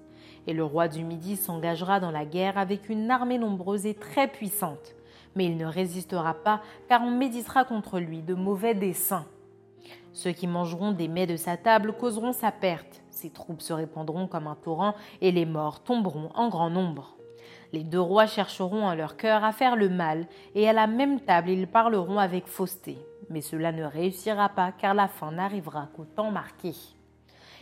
Et 0.48 0.54
le 0.54 0.64
roi 0.64 0.88
du 0.88 1.04
Midi 1.04 1.36
s'engagera 1.36 2.00
dans 2.00 2.12
la 2.12 2.26
guerre 2.26 2.58
avec 2.58 2.90
une 2.90 3.12
armée 3.12 3.38
nombreuse 3.38 3.86
et 3.86 3.94
très 3.94 4.28
puissante. 4.28 4.96
Mais 5.36 5.46
il 5.46 5.58
ne 5.58 5.66
résistera 5.66 6.34
pas 6.34 6.62
car 6.88 7.02
on 7.04 7.12
méditera 7.12 7.66
contre 7.66 8.00
lui 8.00 8.22
de 8.22 8.34
mauvais 8.34 8.74
desseins. 8.74 9.26
Ceux 10.14 10.32
qui 10.32 10.48
mangeront 10.48 10.92
des 10.92 11.08
mets 11.08 11.28
de 11.28 11.38
sa 11.38 11.58
table 11.58 11.94
causeront 11.94 12.34
sa 12.34 12.52
perte. 12.52 13.04
Ses 13.12 13.30
troupes 13.30 13.62
se 13.62 13.74
répandront 13.74 14.28
comme 14.28 14.48
un 14.48 14.56
torrent 14.56 14.96
et 15.22 15.32
les 15.32 15.46
morts 15.46 15.84
tomberont 15.84 16.30
en 16.36 16.50
grand 16.50 16.70
nombre. 16.70 17.16
Les 17.74 17.84
deux 17.84 18.02
rois 18.02 18.28
chercheront 18.28 18.86
en 18.86 18.96
leur 18.96 19.16
cœur 19.16 19.44
à 19.44 19.54
faire 19.54 19.76
le 19.76 19.90
mal, 19.90 20.28
et 20.56 20.68
à 20.68 20.74
la 20.74 20.88
même 20.88 21.22
table 21.22 21.50
ils 21.50 21.68
parleront 21.68 22.20
avec 22.20 22.48
fausseté. 22.48 22.98
Mais 23.30 23.42
cela 23.42 23.72
ne 23.72 23.86
réussira 23.86 24.50
pas, 24.50 24.72
car 24.72 24.94
la 24.94 25.08
fin 25.08 25.32
n'arrivera 25.32 25.88
qu'au 25.96 26.04
temps 26.04 26.32
marqué. 26.32 26.74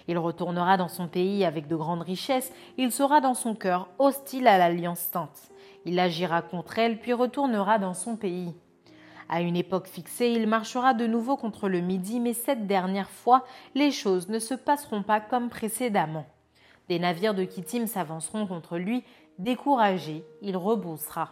Il 0.07 0.17
retournera 0.17 0.77
dans 0.77 0.87
son 0.87 1.07
pays 1.07 1.45
avec 1.45 1.67
de 1.67 1.75
grandes 1.75 2.01
richesses, 2.01 2.51
il 2.77 2.91
sera 2.91 3.21
dans 3.21 3.35
son 3.35 3.53
cœur 3.53 3.89
hostile 3.99 4.47
à 4.47 4.57
l'alliance 4.57 4.99
sainte. 4.99 5.51
Il 5.85 5.99
agira 5.99 6.41
contre 6.41 6.79
elle, 6.79 6.99
puis 6.99 7.13
retournera 7.13 7.77
dans 7.77 7.93
son 7.93 8.15
pays. 8.15 8.55
À 9.31 9.41
une 9.41 9.55
époque 9.55 9.87
fixée, 9.87 10.31
il 10.31 10.47
marchera 10.47 10.95
de 10.95 11.05
nouveau 11.05 11.37
contre 11.37 11.69
le 11.69 11.81
Midi, 11.81 12.19
mais 12.19 12.33
cette 12.33 12.65
dernière 12.65 13.11
fois, 13.11 13.45
les 13.75 13.91
choses 13.91 14.27
ne 14.27 14.39
se 14.39 14.55
passeront 14.55 15.03
pas 15.03 15.19
comme 15.19 15.49
précédemment. 15.49 16.25
Des 16.87 16.97
navires 16.97 17.35
de 17.35 17.43
Kittim 17.43 17.85
s'avanceront 17.85 18.47
contre 18.47 18.79
lui, 18.79 19.03
découragé, 19.39 20.23
il 20.41 20.55
reboussera. 20.57 21.31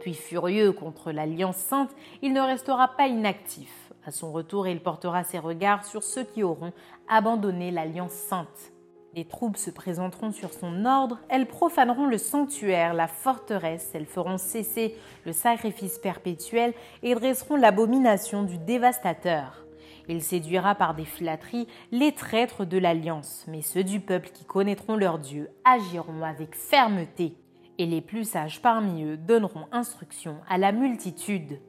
Puis 0.00 0.14
furieux 0.14 0.72
contre 0.72 1.12
l'Alliance 1.12 1.56
sainte, 1.56 1.90
il 2.22 2.32
ne 2.32 2.40
restera 2.40 2.88
pas 2.88 3.06
inactif. 3.06 3.92
À 4.04 4.10
son 4.10 4.32
retour, 4.32 4.66
il 4.66 4.80
portera 4.80 5.24
ses 5.24 5.38
regards 5.38 5.84
sur 5.84 6.02
ceux 6.02 6.24
qui 6.24 6.42
auront 6.42 6.72
abandonné 7.08 7.70
l'Alliance 7.70 8.12
sainte. 8.12 8.72
Les 9.14 9.24
troupes 9.24 9.56
se 9.56 9.70
présenteront 9.70 10.30
sur 10.30 10.52
son 10.52 10.84
ordre, 10.84 11.18
elles 11.28 11.48
profaneront 11.48 12.06
le 12.06 12.16
sanctuaire, 12.16 12.94
la 12.94 13.08
forteresse, 13.08 13.90
elles 13.92 14.06
feront 14.06 14.38
cesser 14.38 14.96
le 15.26 15.32
sacrifice 15.32 15.98
perpétuel 15.98 16.72
et 17.02 17.14
dresseront 17.14 17.56
l'abomination 17.56 18.44
du 18.44 18.56
dévastateur. 18.56 19.64
Il 20.10 20.22
séduira 20.22 20.74
par 20.74 20.96
des 20.96 21.04
flatteries 21.04 21.68
les 21.92 22.10
traîtres 22.10 22.64
de 22.64 22.78
l'alliance, 22.78 23.44
mais 23.46 23.62
ceux 23.62 23.84
du 23.84 24.00
peuple 24.00 24.30
qui 24.30 24.44
connaîtront 24.44 24.96
leur 24.96 25.20
Dieu 25.20 25.50
agiront 25.64 26.24
avec 26.24 26.56
fermeté, 26.56 27.36
et 27.78 27.86
les 27.86 28.00
plus 28.00 28.24
sages 28.24 28.60
parmi 28.60 29.04
eux 29.04 29.16
donneront 29.16 29.68
instruction 29.70 30.38
à 30.48 30.58
la 30.58 30.72
multitude. 30.72 31.60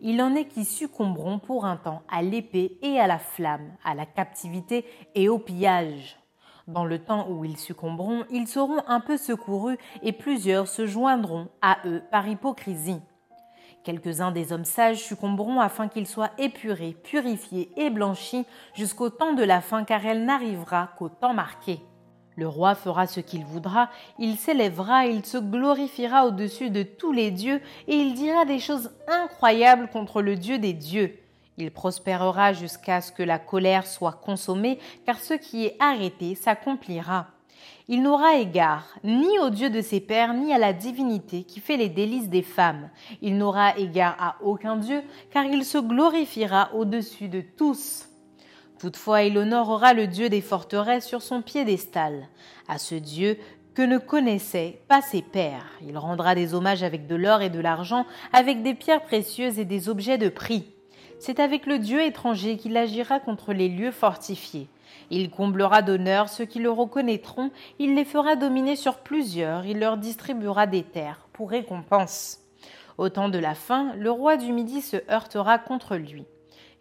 Il 0.00 0.22
en 0.22 0.34
est 0.34 0.46
qui 0.46 0.64
succomberont 0.64 1.38
pour 1.38 1.66
un 1.66 1.76
temps 1.76 2.00
à 2.10 2.22
l'épée 2.22 2.78
et 2.80 2.98
à 2.98 3.06
la 3.06 3.18
flamme, 3.18 3.76
à 3.84 3.94
la 3.94 4.06
captivité 4.06 4.86
et 5.14 5.28
au 5.28 5.38
pillage. 5.38 6.18
Dans 6.68 6.86
le 6.86 6.98
temps 6.98 7.28
où 7.28 7.44
ils 7.44 7.58
succomberont, 7.58 8.24
ils 8.30 8.48
seront 8.48 8.82
un 8.86 9.00
peu 9.00 9.18
secourus 9.18 9.76
et 10.02 10.12
plusieurs 10.12 10.66
se 10.66 10.86
joindront 10.86 11.48
à 11.60 11.76
eux 11.84 12.02
par 12.10 12.26
hypocrisie. 12.26 13.02
Quelques-uns 13.84 14.30
des 14.30 14.52
hommes 14.52 14.64
sages 14.64 15.02
succomberont 15.02 15.60
afin 15.60 15.88
qu'ils 15.88 16.06
soient 16.06 16.30
épurés, 16.38 16.96
purifiés 17.02 17.70
et 17.76 17.90
blanchis 17.90 18.46
jusqu'au 18.74 19.10
temps 19.10 19.32
de 19.32 19.42
la 19.42 19.60
fin, 19.60 19.82
car 19.82 20.06
elle 20.06 20.24
n'arrivera 20.24 20.90
qu'au 20.98 21.08
temps 21.08 21.34
marqué. 21.34 21.80
Le 22.36 22.46
roi 22.46 22.74
fera 22.74 23.06
ce 23.06 23.20
qu'il 23.20 23.44
voudra, 23.44 23.90
il 24.18 24.36
s'élèvera, 24.36 25.06
il 25.06 25.26
se 25.26 25.36
glorifiera 25.36 26.26
au-dessus 26.26 26.70
de 26.70 26.82
tous 26.82 27.12
les 27.12 27.30
dieux, 27.30 27.60
et 27.88 27.96
il 27.96 28.14
dira 28.14 28.44
des 28.44 28.60
choses 28.60 28.90
incroyables 29.08 29.88
contre 29.88 30.22
le 30.22 30.36
Dieu 30.36 30.58
des 30.58 30.72
dieux. 30.72 31.18
Il 31.58 31.70
prospérera 31.70 32.52
jusqu'à 32.52 33.00
ce 33.00 33.12
que 33.12 33.22
la 33.22 33.38
colère 33.38 33.86
soit 33.86 34.12
consommée, 34.12 34.78
car 35.04 35.18
ce 35.18 35.34
qui 35.34 35.66
est 35.66 35.76
arrêté 35.80 36.34
s'accomplira. 36.34 37.26
Il 37.94 38.02
n'aura 38.02 38.36
égard 38.36 38.86
ni 39.04 39.38
au 39.38 39.50
Dieu 39.50 39.68
de 39.68 39.82
ses 39.82 40.00
pères, 40.00 40.32
ni 40.32 40.54
à 40.54 40.58
la 40.58 40.72
divinité 40.72 41.42
qui 41.42 41.60
fait 41.60 41.76
les 41.76 41.90
délices 41.90 42.30
des 42.30 42.40
femmes. 42.40 42.88
Il 43.20 43.36
n'aura 43.36 43.76
égard 43.76 44.16
à 44.18 44.36
aucun 44.40 44.76
Dieu, 44.78 45.02
car 45.30 45.44
il 45.44 45.62
se 45.62 45.76
glorifiera 45.76 46.70
au-dessus 46.72 47.28
de 47.28 47.42
tous. 47.42 48.08
Toutefois, 48.80 49.24
il 49.24 49.36
honorera 49.36 49.92
le 49.92 50.06
Dieu 50.06 50.30
des 50.30 50.40
forteresses 50.40 51.04
sur 51.04 51.20
son 51.20 51.42
piédestal. 51.42 52.28
À 52.66 52.78
ce 52.78 52.94
Dieu 52.94 53.36
que 53.74 53.82
ne 53.82 53.98
connaissaient 53.98 54.80
pas 54.88 55.02
ses 55.02 55.20
pères. 55.20 55.66
Il 55.86 55.98
rendra 55.98 56.34
des 56.34 56.54
hommages 56.54 56.82
avec 56.82 57.06
de 57.06 57.14
l'or 57.14 57.42
et 57.42 57.50
de 57.50 57.60
l'argent, 57.60 58.06
avec 58.32 58.62
des 58.62 58.72
pierres 58.72 59.02
précieuses 59.02 59.58
et 59.58 59.66
des 59.66 59.90
objets 59.90 60.16
de 60.16 60.30
prix. 60.30 60.64
C'est 61.18 61.40
avec 61.40 61.66
le 61.66 61.78
Dieu 61.78 62.02
étranger 62.02 62.56
qu'il 62.56 62.74
agira 62.78 63.20
contre 63.20 63.52
les 63.52 63.68
lieux 63.68 63.92
fortifiés. 63.92 64.70
Il 65.10 65.30
comblera 65.30 65.82
d'honneur 65.82 66.28
ceux 66.28 66.44
qui 66.44 66.58
le 66.58 66.70
reconnaîtront, 66.70 67.50
il 67.78 67.94
les 67.94 68.04
fera 68.04 68.36
dominer 68.36 68.76
sur 68.76 68.98
plusieurs, 68.98 69.66
il 69.66 69.78
leur 69.78 69.96
distribuera 69.96 70.66
des 70.66 70.82
terres 70.82 71.26
pour 71.32 71.50
récompense. 71.50 72.38
Au 72.98 73.08
temps 73.08 73.28
de 73.28 73.38
la 73.38 73.54
fin, 73.54 73.94
le 73.96 74.10
roi 74.10 74.36
du 74.36 74.52
Midi 74.52 74.80
se 74.80 74.96
heurtera 75.10 75.58
contre 75.58 75.96
lui. 75.96 76.24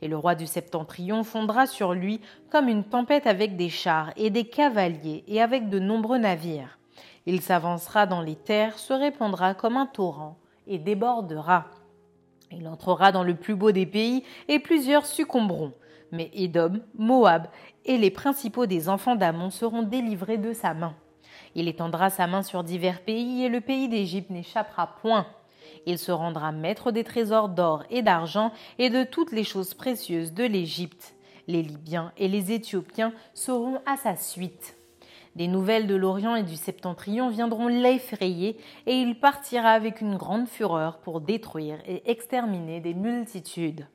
Et 0.02 0.08
le 0.08 0.18
roi 0.18 0.36
du 0.36 0.48
Septentrion 0.48 1.24
fondra 1.24 1.68
sur 1.68 1.94
lui 1.94 2.22
comme 2.50 2.68
une 2.68 2.84
tempête 2.84 3.28
avec 3.28 3.56
des 3.56 3.70
chars 3.70 4.12
et 4.18 4.30
des 4.30 4.46
cavaliers 4.46 5.24
et 5.28 5.42
avec 5.42 5.70
de 5.70 5.80
nombreux 5.80 6.18
navires. 6.18 6.80
Il 7.26 7.42
s'avancera 7.42 8.08
dans 8.08 8.22
les 8.22 8.36
terres, 8.36 8.80
se 8.80 8.94
répandra 8.94 9.54
comme 9.54 9.78
un 9.78 9.86
torrent 9.86 10.38
et 10.68 10.80
débordera. 10.80 11.66
Il 12.52 12.68
entrera 12.68 13.12
dans 13.12 13.24
le 13.24 13.36
plus 13.36 13.56
beau 13.56 13.72
des 13.72 13.86
pays, 13.86 14.24
et 14.48 14.60
plusieurs 14.60 15.06
succomberont. 15.06 15.74
Mais 16.12 16.30
Édom, 16.34 16.82
Moab 16.98 17.48
et 17.86 17.98
les 17.98 18.12
principaux 18.12 18.66
des 18.66 18.90
enfants 18.90 19.16
d'Amon 19.16 19.50
seront 19.50 19.84
délivrés 19.84 20.38
de 20.38 20.54
sa 20.54 20.74
main. 20.74 20.94
Il 21.56 21.68
étendra 21.68 22.10
sa 22.10 22.28
main 22.28 22.44
sur 22.44 22.64
divers 22.64 23.02
pays, 23.02 23.44
et 23.44 23.50
le 23.50 23.62
pays 23.62 23.90
d'Égypte 23.90 24.30
n'échappera 24.30 24.96
point. 25.02 25.28
Il 25.86 25.98
se 25.98 26.12
rendra 26.12 26.52
maître 26.52 26.92
des 26.92 27.04
trésors 27.04 27.50
d'or 27.50 27.84
et 27.90 28.02
d'argent 28.02 28.52
et 28.78 28.90
de 28.90 29.04
toutes 29.04 29.32
les 29.32 29.44
choses 29.44 29.74
précieuses 29.74 30.34
de 30.34 30.44
l'Égypte. 30.44 31.16
Les 31.48 31.64
Libyens 31.64 32.12
et 32.18 32.28
les 32.28 32.52
Éthiopiens 32.52 33.14
seront 33.34 33.82
à 33.86 33.98
sa 33.98 34.16
suite. 34.16 34.76
Des 35.36 35.48
nouvelles 35.48 35.88
de 35.88 35.96
l'Orient 35.96 36.36
et 36.36 36.44
du 36.44 36.56
Septentrion 36.56 37.30
viendront 37.30 37.68
l'effrayer, 37.68 38.58
et 38.86 38.96
il 38.96 39.20
partira 39.20 39.70
avec 39.70 40.02
une 40.02 40.18
grande 40.18 40.48
fureur 40.48 41.00
pour 41.00 41.22
détruire 41.22 41.80
et 41.86 42.10
exterminer 42.12 42.82
des 42.82 42.94
multitudes. 42.94 43.88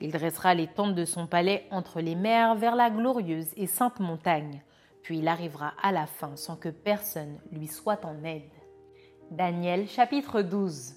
Il 0.00 0.12
dressera 0.12 0.54
les 0.54 0.66
tentes 0.66 0.94
de 0.94 1.04
son 1.04 1.26
palais 1.26 1.66
entre 1.70 2.00
les 2.00 2.14
mers 2.14 2.54
vers 2.54 2.76
la 2.76 2.90
glorieuse 2.90 3.48
et 3.56 3.66
sainte 3.66 4.00
montagne, 4.00 4.62
puis 5.02 5.18
il 5.18 5.28
arrivera 5.28 5.74
à 5.82 5.92
la 5.92 6.06
fin 6.06 6.36
sans 6.36 6.56
que 6.56 6.68
personne 6.68 7.38
lui 7.52 7.66
soit 7.66 8.04
en 8.04 8.24
aide. 8.24 8.50
Daniel 9.30 9.88
chapitre 9.88 10.42
12 10.42 10.94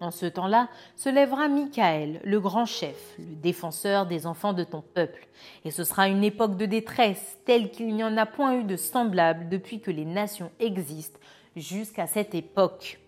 en 0.00 0.10
ce 0.10 0.26
temps-là 0.26 0.68
se 0.96 1.08
lèvera 1.08 1.48
Michael, 1.48 2.20
le 2.24 2.40
grand 2.40 2.66
chef, 2.66 3.14
le 3.18 3.34
défenseur 3.36 4.06
des 4.06 4.26
enfants 4.26 4.52
de 4.52 4.64
ton 4.64 4.80
peuple, 4.80 5.26
et 5.64 5.70
ce 5.70 5.84
sera 5.84 6.08
une 6.08 6.24
époque 6.24 6.56
de 6.56 6.66
détresse 6.66 7.38
telle 7.44 7.70
qu'il 7.70 7.94
n'y 7.94 8.04
en 8.04 8.16
a 8.16 8.26
point 8.26 8.60
eu 8.60 8.64
de 8.64 8.76
semblable 8.76 9.48
depuis 9.48 9.80
que 9.80 9.90
les 9.90 10.04
nations 10.04 10.50
existent 10.60 11.18
jusqu'à 11.56 12.06
cette 12.06 12.34
époque. 12.34 13.00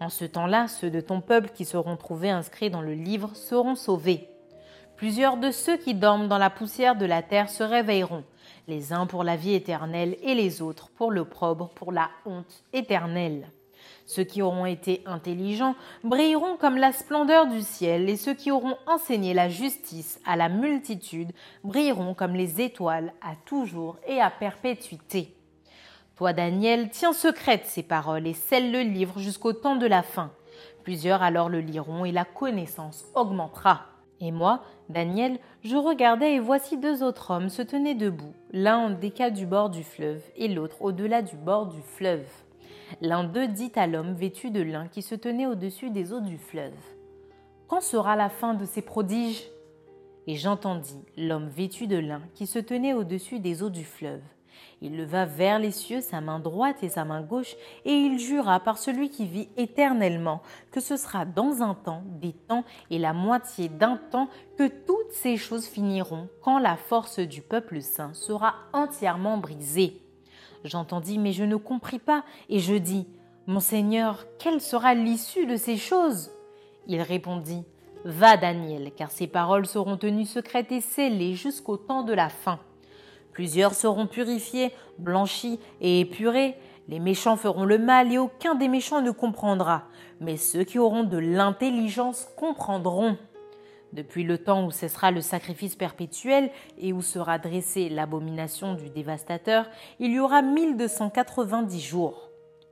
En 0.00 0.08
ce 0.08 0.24
temps-là, 0.24 0.68
ceux 0.68 0.90
de 0.90 1.00
ton 1.00 1.20
peuple 1.20 1.50
qui 1.54 1.64
seront 1.64 1.96
trouvés 1.96 2.30
inscrits 2.30 2.70
dans 2.70 2.82
le 2.82 2.94
livre 2.94 3.34
seront 3.34 3.74
sauvés. 3.74 4.28
Plusieurs 4.96 5.36
de 5.36 5.50
ceux 5.50 5.76
qui 5.76 5.94
dorment 5.94 6.28
dans 6.28 6.38
la 6.38 6.50
poussière 6.50 6.96
de 6.96 7.04
la 7.04 7.22
terre 7.22 7.50
se 7.50 7.62
réveilleront, 7.62 8.24
les 8.66 8.92
uns 8.92 9.06
pour 9.06 9.24
la 9.24 9.36
vie 9.36 9.54
éternelle 9.54 10.16
et 10.22 10.34
les 10.34 10.62
autres 10.62 10.88
pour 10.90 11.12
l'opprobre, 11.12 11.68
pour 11.70 11.92
la 11.92 12.08
honte 12.24 12.64
éternelle. 12.72 13.48
Ceux 14.06 14.24
qui 14.24 14.40
auront 14.40 14.66
été 14.66 15.02
intelligents 15.04 15.74
brilleront 16.02 16.56
comme 16.56 16.76
la 16.76 16.92
splendeur 16.92 17.46
du 17.46 17.60
ciel, 17.60 18.08
et 18.08 18.16
ceux 18.16 18.34
qui 18.34 18.50
auront 18.50 18.76
enseigné 18.86 19.34
la 19.34 19.48
justice 19.48 20.20
à 20.24 20.36
la 20.36 20.48
multitude 20.48 21.32
brilleront 21.62 22.14
comme 22.14 22.34
les 22.34 22.60
étoiles 22.60 23.12
à 23.20 23.34
toujours 23.44 23.98
et 24.06 24.20
à 24.20 24.30
perpétuité. 24.30 25.35
Toi, 26.16 26.32
Daniel, 26.32 26.88
tiens 26.88 27.12
secrète 27.12 27.66
ces 27.66 27.82
paroles 27.82 28.26
et 28.26 28.32
scelle 28.32 28.72
le 28.72 28.80
livre 28.80 29.18
jusqu'au 29.18 29.52
temps 29.52 29.76
de 29.76 29.86
la 29.86 30.02
fin. 30.02 30.32
Plusieurs 30.82 31.22
alors 31.22 31.50
le 31.50 31.60
liront 31.60 32.06
et 32.06 32.12
la 32.12 32.24
connaissance 32.24 33.04
augmentera. 33.14 33.82
Et 34.20 34.32
moi, 34.32 34.62
Daniel, 34.88 35.38
je 35.62 35.76
regardais 35.76 36.32
et 36.32 36.40
voici 36.40 36.78
deux 36.78 37.02
autres 37.02 37.32
hommes 37.32 37.50
se 37.50 37.60
tenaient 37.60 37.94
debout, 37.94 38.32
l'un 38.50 38.78
en 38.78 38.90
déca 38.90 39.28
du 39.28 39.44
bord 39.44 39.68
du 39.68 39.84
fleuve 39.84 40.22
et 40.36 40.48
l'autre 40.48 40.80
au-delà 40.80 41.20
du 41.20 41.36
bord 41.36 41.66
du 41.66 41.82
fleuve. 41.82 42.26
L'un 43.02 43.24
d'eux 43.24 43.48
dit 43.48 43.72
à 43.76 43.86
l'homme 43.86 44.14
vêtu 44.14 44.50
de 44.50 44.62
lin 44.62 44.88
qui 44.88 45.02
se 45.02 45.14
tenait 45.14 45.44
au-dessus 45.44 45.90
des 45.90 46.14
eaux 46.14 46.20
du 46.20 46.38
fleuve. 46.38 46.72
Quand 47.68 47.82
sera 47.82 48.16
la 48.16 48.30
fin 48.30 48.54
de 48.54 48.64
ces 48.64 48.80
prodiges? 48.80 49.50
Et 50.26 50.36
j'entendis 50.36 51.04
l'homme 51.18 51.48
vêtu 51.48 51.86
de 51.86 51.98
lin 51.98 52.22
qui 52.34 52.46
se 52.46 52.58
tenait 52.58 52.94
au-dessus 52.94 53.38
des 53.38 53.62
eaux 53.62 53.70
du 53.70 53.84
fleuve. 53.84 54.22
Il 54.82 54.96
leva 54.96 55.24
vers 55.24 55.58
les 55.58 55.70
cieux 55.70 56.00
sa 56.00 56.20
main 56.20 56.38
droite 56.38 56.82
et 56.82 56.88
sa 56.88 57.04
main 57.04 57.22
gauche, 57.22 57.56
et 57.84 57.92
il 57.92 58.18
jura 58.18 58.60
par 58.60 58.76
celui 58.76 59.08
qui 59.08 59.24
vit 59.24 59.48
éternellement 59.56 60.42
que 60.70 60.80
ce 60.80 60.96
sera 60.96 61.24
dans 61.24 61.62
un 61.62 61.74
temps, 61.74 62.02
des 62.20 62.32
temps 62.32 62.64
et 62.90 62.98
la 62.98 63.14
moitié 63.14 63.68
d'un 63.68 63.96
temps 64.10 64.28
que 64.58 64.68
toutes 64.68 65.12
ces 65.12 65.36
choses 65.36 65.66
finiront 65.66 66.28
quand 66.42 66.58
la 66.58 66.76
force 66.76 67.20
du 67.20 67.40
peuple 67.40 67.80
saint 67.80 68.12
sera 68.12 68.54
entièrement 68.72 69.38
brisée. 69.38 70.02
J'entendis, 70.64 71.18
mais 71.18 71.32
je 71.32 71.44
ne 71.44 71.56
compris 71.56 71.98
pas, 71.98 72.24
et 72.48 72.58
je 72.58 72.74
dis, 72.74 73.06
Mon 73.46 73.60
Seigneur, 73.60 74.26
quelle 74.38 74.60
sera 74.60 74.94
l'issue 74.94 75.46
de 75.46 75.56
ces 75.56 75.76
choses? 75.76 76.30
Il 76.86 77.00
répondit, 77.00 77.64
Va, 78.04 78.36
Daniel, 78.36 78.92
car 78.94 79.10
ces 79.10 79.26
paroles 79.26 79.66
seront 79.66 79.96
tenues 79.96 80.26
secrètes 80.26 80.70
et 80.70 80.80
scellées 80.80 81.34
jusqu'au 81.34 81.76
temps 81.76 82.02
de 82.02 82.12
la 82.12 82.28
fin. 82.28 82.60
Plusieurs 83.36 83.74
seront 83.74 84.06
purifiés, 84.06 84.72
blanchis 84.96 85.60
et 85.82 86.00
épurés. 86.00 86.54
Les 86.88 87.00
méchants 87.00 87.36
feront 87.36 87.66
le 87.66 87.76
mal 87.76 88.10
et 88.10 88.16
aucun 88.16 88.54
des 88.54 88.66
méchants 88.66 89.02
ne 89.02 89.10
comprendra. 89.10 89.82
Mais 90.20 90.38
ceux 90.38 90.64
qui 90.64 90.78
auront 90.78 91.04
de 91.04 91.18
l'intelligence 91.18 92.28
comprendront. 92.38 93.18
Depuis 93.92 94.24
le 94.24 94.38
temps 94.38 94.64
où 94.64 94.70
cessera 94.70 95.10
le 95.10 95.20
sacrifice 95.20 95.76
perpétuel 95.76 96.50
et 96.78 96.94
où 96.94 97.02
sera 97.02 97.38
dressée 97.38 97.90
l'abomination 97.90 98.72
du 98.72 98.88
dévastateur, 98.88 99.68
il 100.00 100.12
y 100.12 100.18
aura 100.18 100.40
1290 100.40 101.78
jours. 101.78 102.30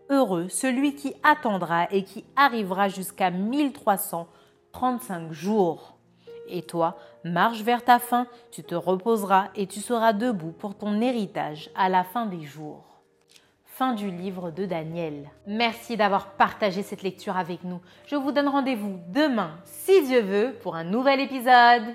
Heureux 0.09 0.49
celui 0.49 0.95
qui 0.95 1.13
attendra 1.23 1.93
et 1.93 2.05
qui 2.05 2.25
arrivera 2.37 2.89
jusqu'à 2.89 3.31
1335 3.31 5.31
jours. 5.31 5.94
Et 6.49 6.63
toi, 6.63 6.97
marche 7.25 7.63
vers 7.63 7.85
ta 7.85 7.99
fin, 7.99 8.27
tu 8.51 8.63
te 8.63 8.75
reposeras 8.75 9.49
et 9.55 9.67
tu 9.67 9.81
seras 9.81 10.13
debout 10.13 10.53
pour 10.53 10.77
ton 10.77 11.01
héritage 11.01 11.71
à 11.75 11.89
la 11.89 12.05
fin 12.05 12.27
des 12.27 12.43
jours. 12.43 12.85
Fin 13.65 13.93
du 13.93 14.11
livre 14.11 14.51
de 14.51 14.67
Daniel. 14.67 15.31
Merci 15.47 15.97
d'avoir 15.97 16.33
partagé 16.33 16.83
cette 16.83 17.03
lecture 17.03 17.37
avec 17.37 17.65
nous. 17.65 17.81
Je 18.07 18.15
vous 18.15 18.31
donne 18.31 18.49
rendez-vous 18.49 19.01
demain, 19.09 19.59
si 19.65 20.07
Dieu 20.07 20.21
veut, 20.21 20.55
pour 20.63 20.77
un 20.77 20.85
nouvel 20.85 21.21
épisode. 21.21 21.95